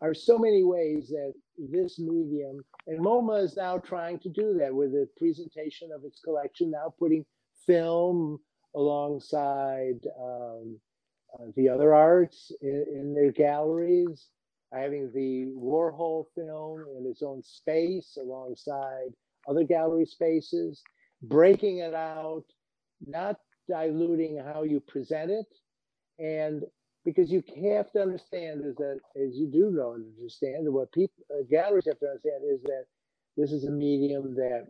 are 0.00 0.14
so 0.14 0.38
many 0.38 0.62
ways 0.62 1.08
that 1.08 1.34
this 1.58 1.98
medium, 1.98 2.64
and 2.86 3.00
MoMA 3.00 3.44
is 3.44 3.56
now 3.56 3.78
trying 3.78 4.18
to 4.20 4.30
do 4.30 4.56
that 4.60 4.74
with 4.74 4.92
the 4.92 5.08
presentation 5.18 5.90
of 5.94 6.04
its 6.04 6.20
collection, 6.20 6.70
now 6.70 6.94
putting 6.98 7.24
film 7.66 8.38
alongside 8.74 10.00
um, 10.18 10.78
uh, 11.34 11.44
the 11.56 11.68
other 11.68 11.92
arts 11.92 12.52
in, 12.62 12.86
in 12.94 13.14
their 13.14 13.32
galleries, 13.32 14.28
having 14.72 15.10
the 15.12 15.52
Warhol 15.58 16.26
film 16.34 16.84
in 16.96 17.06
its 17.06 17.22
own 17.22 17.42
space 17.42 18.16
alongside 18.20 19.10
other 19.48 19.64
gallery 19.64 20.06
spaces, 20.06 20.82
breaking 21.22 21.78
it 21.78 21.94
out, 21.94 22.44
not 23.06 23.36
diluting 23.70 24.38
how 24.38 24.62
you 24.64 24.80
present 24.80 25.30
it. 25.30 25.46
And 26.18 26.62
because 27.04 27.30
you 27.30 27.42
have 27.72 27.90
to 27.92 28.02
understand 28.02 28.62
is 28.66 28.76
that, 28.76 28.98
as 29.16 29.36
you 29.36 29.48
do 29.50 29.70
know 29.70 29.92
and 29.92 30.04
understand, 30.18 30.66
and 30.66 30.74
what 30.74 30.92
people, 30.92 31.24
uh, 31.30 31.44
galleries 31.50 31.86
have 31.86 31.98
to 32.00 32.06
understand 32.06 32.42
is 32.52 32.62
that 32.64 32.84
this 33.36 33.52
is 33.52 33.64
a 33.64 33.70
medium 33.70 34.34
that 34.34 34.66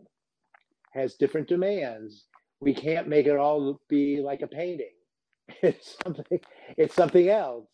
has 0.93 1.15
different 1.15 1.47
demands. 1.47 2.25
We 2.61 2.73
can't 2.73 3.07
make 3.07 3.25
it 3.25 3.37
all 3.37 3.81
be 3.89 4.21
like 4.21 4.41
a 4.41 4.47
painting. 4.47 4.93
It's 5.63 5.97
something. 6.01 6.39
It's 6.77 6.95
something 6.95 7.27
else. 7.27 7.67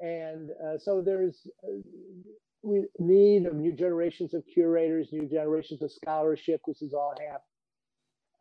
And 0.00 0.50
uh, 0.64 0.78
so 0.78 1.02
there's 1.04 1.46
uh, 1.62 1.82
we 2.62 2.84
need 2.98 3.46
of 3.46 3.54
new 3.54 3.72
generations 3.72 4.32
of 4.32 4.44
curators, 4.52 5.08
new 5.12 5.28
generations 5.28 5.82
of 5.82 5.92
scholarship. 5.92 6.62
This 6.66 6.80
is 6.80 6.94
all 6.94 7.14
happening 7.18 7.58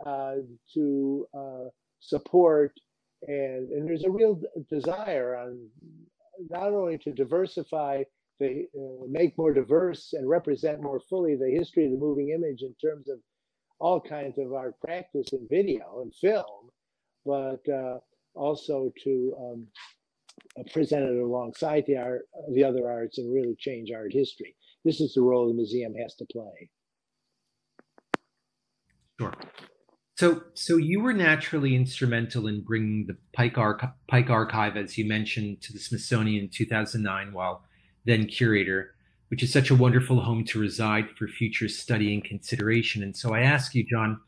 uh, 0.06 0.36
to 0.73 1.28
uh, 1.34 1.65
support 2.00 2.74
and, 3.24 3.70
and 3.72 3.88
there's 3.88 4.04
a 4.04 4.12
real 4.12 4.40
desire 4.70 5.36
on 5.38 5.68
not 6.50 6.72
only 6.72 6.98
to 7.00 7.12
diversify 7.12 8.04
the 8.40 8.66
uh, 8.78 9.06
make 9.10 9.38
more 9.38 9.54
diverse 9.54 10.14
and 10.14 10.30
represent 10.30 10.82
more 10.82 11.00
fully 11.10 11.36
the 11.36 11.50
history 11.50 11.86
of 11.86 11.92
the 11.92 11.98
moving 11.98 12.30
image 12.30 12.62
in 12.62 12.76
terms 12.76 13.10
of 13.10 13.18
all 13.80 14.00
kinds 14.00 14.38
of 14.38 14.54
art 14.54 14.80
practice 14.80 15.30
in 15.34 15.48
video 15.50 16.02
and 16.02 16.14
film, 16.16 16.70
but 17.26 17.68
uh, 17.72 17.98
also 18.36 18.92
to 19.04 19.36
um, 19.40 19.68
present 20.72 21.04
it 21.04 21.20
alongside 21.22 21.84
the 21.88 21.98
art, 21.98 22.28
the 22.54 22.64
other 22.64 22.89
arts, 22.89 23.18
and 23.18 23.34
really 23.34 23.56
change 23.60 23.91
art 23.91 24.14
history. 24.14 24.56
This 24.86 25.02
is 25.02 25.14
the 25.14 25.22
role 25.22 25.48
the 25.48 25.54
museum 25.54 25.93
has 25.95 26.16
to 26.16 26.26
play. 26.32 26.70
Sure. 29.20 29.34
So, 30.18 30.41
so 30.55 30.78
you 30.78 30.99
were 30.99 31.13
naturally 31.13 31.76
instrumental 31.76 32.47
in 32.47 32.61
bringing 32.61 33.05
the 33.05 33.18
Paik, 33.38 33.55
Arch- 33.55 33.84
Paik 34.11 34.32
Archive, 34.32 34.76
as 34.76 34.97
you 34.97 35.05
mentioned, 35.05 35.61
to 35.61 35.74
the 35.74 35.80
Smithsonian 35.80 36.45
in 36.45 36.49
2009, 36.49 37.34
while 37.34 37.63
then 38.05 38.26
curator, 38.26 38.95
which 39.28 39.43
is 39.43 39.53
such 39.53 39.70
a 39.70 39.76
wonderful 39.76 40.20
home 40.22 40.43
to 40.45 40.59
reside 40.59 41.11
for 41.11 41.28
future 41.28 41.70
study 41.70 42.15
and 42.15 42.24
consideration. 42.24 43.03
And 43.03 43.15
so 43.15 43.36
I 43.36 43.41
ask 43.41 43.76
you, 43.76 43.86
John, 43.88 44.20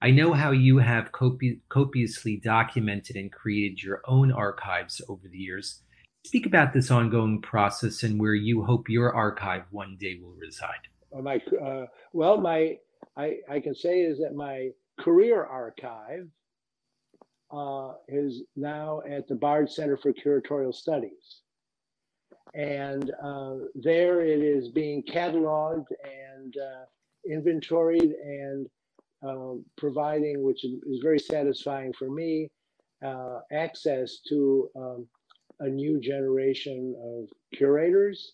I 0.00 0.10
know 0.12 0.32
how 0.32 0.50
you 0.50 0.78
have 0.78 1.12
copi- 1.12 1.60
copiously 1.68 2.40
documented 2.42 3.16
and 3.16 3.30
created 3.30 3.82
your 3.82 4.00
own 4.06 4.32
archives 4.32 5.02
over 5.10 5.28
the 5.28 5.38
years. 5.38 5.82
Speak 6.24 6.46
about 6.46 6.72
this 6.72 6.90
ongoing 6.90 7.42
process 7.42 8.02
and 8.02 8.18
where 8.18 8.34
you 8.34 8.64
hope 8.64 8.88
your 8.88 9.14
archive 9.14 9.64
one 9.70 9.98
day 10.00 10.18
will 10.22 10.36
reside. 10.40 10.88
My, 11.22 11.36
uh, 11.62 11.84
well, 12.14 12.38
my 12.38 12.78
I, 13.16 13.40
I 13.48 13.60
can 13.60 13.74
say 13.74 14.00
is 14.00 14.18
that 14.18 14.34
my 14.34 14.70
career 14.98 15.44
archive 15.44 16.28
uh, 17.52 17.92
is 18.08 18.42
now 18.56 19.00
at 19.08 19.28
the 19.28 19.34
Bard 19.34 19.70
Center 19.70 19.96
for 19.96 20.12
Curatorial 20.12 20.74
Studies. 20.74 21.40
And 22.54 23.10
uh, 23.22 23.56
there 23.74 24.20
it 24.20 24.40
is 24.40 24.68
being 24.68 25.02
cataloged 25.02 25.86
and 26.04 26.54
uh, 26.56 26.84
inventoried 27.28 28.12
and 28.24 28.66
uh, 29.26 29.54
providing, 29.76 30.42
which 30.42 30.64
is 30.64 31.00
very 31.02 31.18
satisfying 31.18 31.92
for 31.98 32.10
me, 32.10 32.50
uh, 33.04 33.40
access 33.52 34.20
to 34.28 34.68
um, 34.76 35.06
a 35.60 35.68
new 35.68 36.00
generation 36.00 36.94
of 37.02 37.28
curators, 37.56 38.32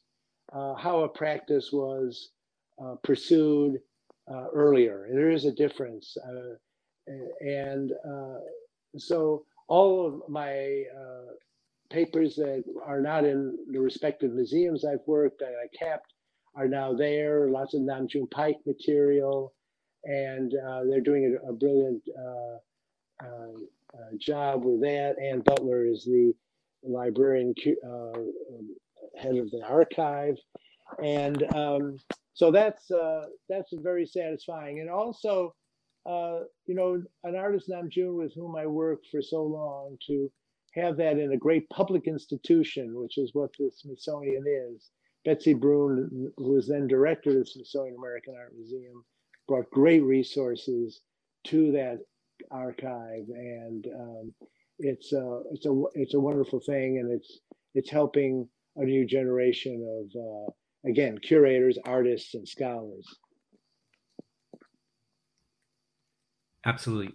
uh, 0.52 0.74
how 0.74 1.00
a 1.00 1.08
practice 1.08 1.70
was 1.72 2.30
pursued 3.04 3.78
uh, 4.30 4.46
earlier. 4.54 5.08
There 5.12 5.30
is 5.30 5.44
a 5.44 5.52
difference. 5.52 6.16
Uh, 6.16 6.56
and 7.40 7.92
so 8.96 9.44
all 9.68 10.06
of 10.06 10.28
my 10.28 10.84
papers 11.90 12.36
that 12.36 12.62
are 12.84 13.00
not 13.00 13.24
in 13.24 13.58
the 13.70 13.80
respective 13.80 14.32
museums 14.32 14.84
I've 14.84 15.06
worked 15.06 15.40
that 15.40 15.52
I 15.62 15.66
kept 15.76 16.14
are 16.54 16.68
now 16.68 16.94
there. 16.94 17.48
Lots 17.48 17.74
of 17.74 17.82
Nam 17.82 18.08
June 18.08 18.26
Paik 18.26 18.56
material, 18.66 19.52
and 20.04 20.54
uh, 20.54 20.84
they're 20.88 21.00
doing 21.00 21.36
a, 21.44 21.50
a 21.50 21.52
brilliant 21.52 22.02
uh, 22.18 23.24
uh, 23.24 24.16
job 24.18 24.64
with 24.64 24.80
that. 24.82 25.16
Ann 25.20 25.40
Butler 25.40 25.86
is 25.86 26.04
the 26.04 26.32
librarian 26.82 27.54
head 29.16 29.36
of 29.36 29.50
the 29.50 29.62
archive, 29.68 30.36
and 31.02 31.42
um, 31.54 31.98
so 32.34 32.50
that's 32.50 32.90
uh, 32.90 33.26
that's 33.48 33.72
very 33.74 34.06
satisfying. 34.06 34.80
And 34.80 34.90
also, 34.90 35.54
uh, 36.06 36.40
you 36.66 36.74
know, 36.74 37.02
an 37.24 37.36
artist 37.36 37.68
Nam 37.68 37.88
June 37.90 38.16
with 38.16 38.32
whom 38.34 38.56
I 38.56 38.66
worked 38.66 39.06
for 39.10 39.22
so 39.22 39.42
long 39.42 39.96
to 40.06 40.30
have 40.74 40.96
that 40.98 41.18
in 41.18 41.32
a 41.32 41.36
great 41.36 41.68
public 41.70 42.06
institution, 42.06 42.94
which 42.94 43.18
is 43.18 43.30
what 43.34 43.50
the 43.58 43.70
Smithsonian 43.74 44.44
is. 44.46 44.90
Betsy 45.24 45.52
Broun, 45.52 46.32
who 46.36 46.52
was 46.52 46.68
then 46.68 46.86
director 46.86 47.30
of 47.30 47.36
the 47.36 47.46
Smithsonian 47.46 47.96
American 47.96 48.34
Art 48.38 48.54
Museum, 48.56 49.04
brought 49.46 49.68
great 49.70 50.02
resources 50.02 51.00
to 51.44 51.72
that 51.72 51.98
archive, 52.50 53.24
and 53.28 53.86
um, 53.94 54.34
it's 54.78 55.12
a 55.12 55.42
it's 55.52 55.66
a 55.66 55.82
it's 55.94 56.14
a 56.14 56.20
wonderful 56.20 56.60
thing, 56.60 56.98
and 56.98 57.10
it's 57.12 57.40
it's 57.74 57.90
helping 57.90 58.48
a 58.76 58.84
new 58.84 59.04
generation 59.04 59.84
of 59.84 60.20
uh, 60.20 60.50
again 60.84 61.18
curators, 61.18 61.78
artists, 61.84 62.34
and 62.34 62.48
scholars. 62.48 63.06
Absolutely. 66.64 67.14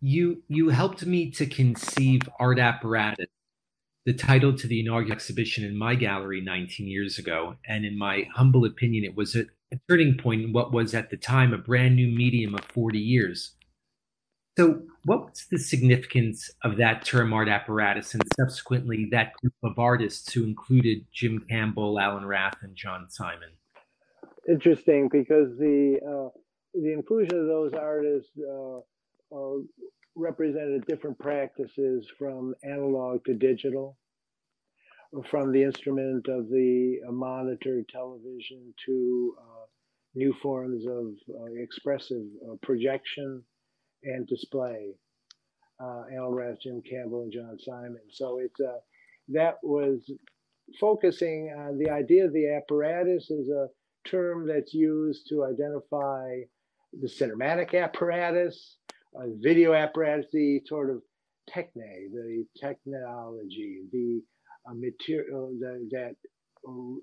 You 0.00 0.42
you 0.48 0.68
helped 0.70 1.04
me 1.04 1.30
to 1.32 1.46
conceive 1.46 2.22
art 2.38 2.58
apparatus, 2.58 3.26
the 4.06 4.14
title 4.14 4.54
to 4.56 4.66
the 4.66 4.80
inaugural 4.80 5.12
exhibition 5.12 5.64
in 5.64 5.76
my 5.76 5.94
gallery 5.94 6.40
19 6.40 6.86
years 6.88 7.18
ago, 7.18 7.56
and 7.66 7.84
in 7.84 7.98
my 7.98 8.26
humble 8.34 8.64
opinion, 8.64 9.04
it 9.04 9.16
was 9.16 9.36
a, 9.36 9.44
turning 9.88 10.16
point 10.16 10.42
in 10.42 10.52
what 10.52 10.72
was 10.72 10.94
at 10.94 11.10
the 11.10 11.16
time 11.16 11.52
a 11.52 11.58
brand 11.58 11.96
new 11.96 12.08
medium 12.08 12.54
of 12.54 12.64
40 12.64 12.98
years. 12.98 13.52
So, 14.60 14.82
what's 15.06 15.46
the 15.46 15.58
significance 15.58 16.50
of 16.62 16.76
that 16.76 17.02
term 17.02 17.32
art 17.32 17.48
apparatus 17.48 18.12
and 18.12 18.22
subsequently 18.38 19.08
that 19.10 19.32
group 19.40 19.54
of 19.62 19.78
artists 19.78 20.34
who 20.34 20.44
included 20.44 21.06
Jim 21.14 21.42
Campbell, 21.48 21.98
Alan 21.98 22.26
Rath, 22.26 22.58
and 22.60 22.76
John 22.76 23.06
Simon? 23.08 23.48
Interesting 24.46 25.08
because 25.10 25.56
the 25.56 25.98
uh, 26.06 26.38
the 26.74 26.92
inclusion 26.92 27.38
of 27.38 27.46
those 27.46 27.72
artists 27.72 28.32
uh, 28.38 28.80
uh, 29.34 29.60
represented 30.14 30.86
different 30.86 31.18
practices 31.18 32.06
from 32.18 32.54
analog 32.62 33.24
to 33.24 33.32
digital, 33.32 33.96
from 35.30 35.52
the 35.52 35.62
instrument 35.62 36.28
of 36.28 36.50
the 36.50 36.98
uh, 37.08 37.12
monitor 37.12 37.82
television 37.90 38.74
to 38.84 39.34
uh, 39.40 39.66
new 40.14 40.34
forms 40.42 40.84
of 40.86 41.14
uh, 41.34 41.44
expressive 41.56 42.26
projection 42.60 43.42
and 44.04 44.26
display. 44.26 44.94
Uh, 45.82 46.04
Alan 46.14 46.34
Rath, 46.34 46.60
Jim 46.62 46.82
Campbell, 46.82 47.22
and 47.22 47.32
John 47.32 47.58
Simon. 47.58 48.00
So 48.10 48.38
it's 48.38 48.60
uh, 48.60 48.80
that 49.28 49.56
was 49.62 50.10
focusing 50.78 51.54
on 51.56 51.78
the 51.78 51.90
idea 51.90 52.26
of 52.26 52.32
the 52.32 52.54
apparatus 52.54 53.30
is 53.30 53.48
a 53.48 53.68
term 54.06 54.46
that's 54.46 54.74
used 54.74 55.26
to 55.28 55.44
identify 55.44 56.40
the 57.00 57.08
cinematic 57.08 57.80
apparatus, 57.80 58.76
uh, 59.18 59.26
video 59.40 59.72
apparatus, 59.74 60.26
the 60.32 60.60
sort 60.66 60.90
of 60.90 61.02
techne, 61.48 62.10
the 62.12 62.44
technology, 62.58 63.80
the 63.92 64.22
uh, 64.68 64.74
material 64.74 65.52
that 65.90 66.14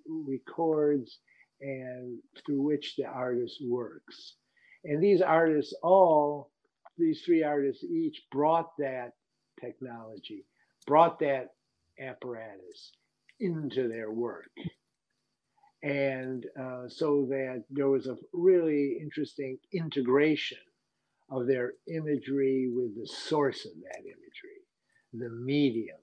records 0.06 1.20
and 1.62 2.20
through 2.46 2.62
which 2.62 2.96
the 2.98 3.06
artist 3.06 3.58
works. 3.66 4.36
And 4.84 5.02
these 5.02 5.22
artists 5.22 5.74
all 5.82 6.52
these 6.98 7.22
three 7.22 7.44
artists 7.44 7.84
each 7.84 8.24
brought 8.32 8.76
that 8.78 9.14
technology, 9.60 10.46
brought 10.86 11.20
that 11.20 11.50
apparatus 12.00 12.92
into 13.40 13.88
their 13.88 14.12
work. 14.12 14.50
And 15.84 16.46
uh, 16.60 16.88
so 16.88 17.28
that 17.30 17.64
there 17.70 17.88
was 17.88 18.08
a 18.08 18.18
really 18.34 18.98
interesting 19.00 19.58
integration 19.72 20.58
of 21.30 21.46
their 21.46 21.74
imagery 21.88 22.70
with 22.74 22.96
the 22.96 23.08
source 23.08 23.66
of 23.66 23.74
that 23.74 24.00
imagery, 24.00 24.64
the 25.14 25.30
medium, 25.30 25.98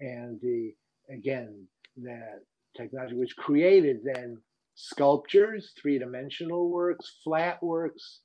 and 0.00 0.40
the, 0.40 0.74
again, 1.08 1.66
that 1.98 2.40
technology, 2.76 3.14
which 3.14 3.36
created 3.36 3.98
then 4.04 4.38
sculptures, 4.74 5.72
three 5.80 5.98
dimensional 5.98 6.70
works, 6.70 7.18
flat 7.22 7.62
works, 7.62 8.20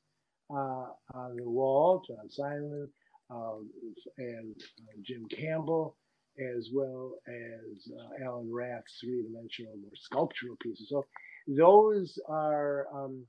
on 0.52 1.36
the 1.36 1.49
wall, 1.49 2.04
John 2.08 2.30
Simon 2.30 2.88
um, 3.30 3.70
and 4.18 4.56
uh, 4.58 4.97
Jim 5.04 5.26
Campbell, 5.30 5.97
as 6.39 6.70
well 6.74 7.14
as 7.28 7.91
uh, 7.91 8.26
Alan 8.26 8.52
Rath's 8.52 8.97
three-dimensional, 9.02 9.76
more 9.78 9.91
sculptural 9.95 10.58
pieces. 10.62 10.88
So 10.89 11.06
those 11.47 12.20
are 12.28 12.88
um, 12.93 13.26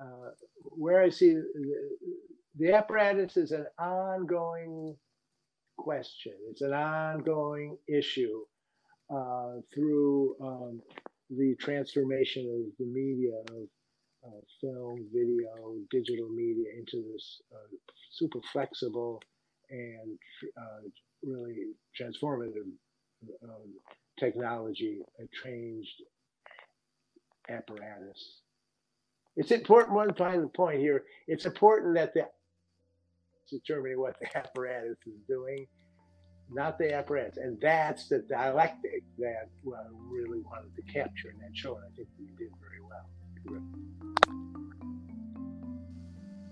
uh, 0.00 0.30
where 0.62 1.02
I 1.02 1.08
see 1.08 1.34
the, 1.34 1.74
the 2.58 2.72
apparatus 2.72 3.36
is 3.36 3.52
an 3.52 3.66
ongoing 3.78 4.96
question. 5.78 6.32
It's 6.50 6.62
an 6.62 6.72
ongoing 6.72 7.76
issue 7.88 8.40
uh, 9.14 9.56
through 9.74 10.36
um, 10.40 10.80
the 11.30 11.54
transformation 11.60 12.42
of 12.44 12.72
the 12.78 12.86
media 12.86 13.32
of 13.50 13.68
uh, 14.26 14.40
film, 14.60 15.06
video, 15.12 15.76
digital 15.90 16.28
media 16.28 16.66
into 16.76 17.06
this 17.12 17.40
uh, 17.52 17.76
super 18.12 18.40
flexible 18.52 19.22
and 19.70 20.18
uh, 20.58 20.88
really 21.22 21.66
transformative 21.98 22.70
um, 23.44 23.72
technology, 24.18 25.00
a 25.20 25.24
changed 25.44 26.02
apparatus. 27.48 28.40
It's 29.36 29.50
important, 29.50 29.94
one 29.94 30.14
final 30.14 30.48
point 30.48 30.80
here, 30.80 31.04
it's 31.28 31.44
important 31.44 31.94
that 31.96 32.14
the 32.14 32.26
determining 33.50 34.00
what 34.00 34.16
the 34.20 34.36
apparatus 34.36 34.98
is 35.06 35.20
doing, 35.28 35.66
not 36.50 36.78
the 36.78 36.92
apparatus. 36.92 37.36
And 37.36 37.60
that's 37.60 38.08
the 38.08 38.24
dialectic 38.28 39.04
that 39.18 39.48
I 39.66 39.82
really 40.10 40.40
wanted 40.40 40.74
to 40.76 40.82
capture 40.92 41.30
in 41.30 41.38
that 41.40 41.54
show, 41.54 41.76
and 41.76 41.84
I 41.84 41.96
think 41.96 42.08
we 42.18 42.26
did 42.38 42.50
very. 42.60 42.75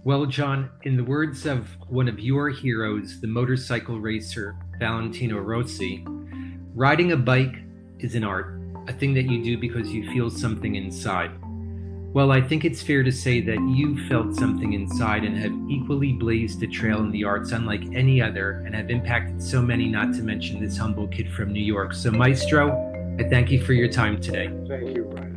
Well, 0.04 0.26
John, 0.26 0.68
in 0.82 0.96
the 0.96 1.04
words 1.04 1.46
of 1.46 1.66
one 1.88 2.08
of 2.08 2.20
your 2.20 2.50
heroes, 2.50 3.22
the 3.22 3.26
motorcycle 3.26 3.98
racer 3.98 4.54
Valentino 4.78 5.38
Rossi, 5.38 6.04
riding 6.74 7.12
a 7.12 7.16
bike 7.16 7.56
is 8.00 8.14
an 8.14 8.22
art, 8.22 8.60
a 8.86 8.92
thing 8.92 9.14
that 9.14 9.24
you 9.24 9.42
do 9.42 9.56
because 9.56 9.90
you 9.90 10.12
feel 10.12 10.28
something 10.28 10.74
inside. 10.74 11.30
Well, 12.12 12.32
I 12.32 12.40
think 12.42 12.66
it's 12.66 12.82
fair 12.82 13.02
to 13.02 13.10
say 13.10 13.40
that 13.40 13.58
you 13.74 14.06
felt 14.08 14.36
something 14.36 14.74
inside 14.74 15.24
and 15.24 15.36
have 15.38 15.52
equally 15.70 16.12
blazed 16.12 16.62
a 16.62 16.66
trail 16.66 17.00
in 17.00 17.10
the 17.10 17.24
arts 17.24 17.52
unlike 17.52 17.82
any 17.92 18.20
other 18.20 18.62
and 18.66 18.74
have 18.74 18.90
impacted 18.90 19.42
so 19.42 19.62
many, 19.62 19.86
not 19.88 20.12
to 20.14 20.22
mention 20.22 20.60
this 20.60 20.76
humble 20.76 21.08
kid 21.08 21.32
from 21.32 21.52
New 21.52 21.64
York. 21.64 21.94
So, 21.94 22.10
Maestro, 22.10 23.16
I 23.18 23.24
thank 23.28 23.50
you 23.50 23.64
for 23.64 23.72
your 23.72 23.88
time 23.88 24.20
today. 24.20 24.48
Thank 24.68 24.96
you, 24.96 25.04
Brian. 25.04 25.33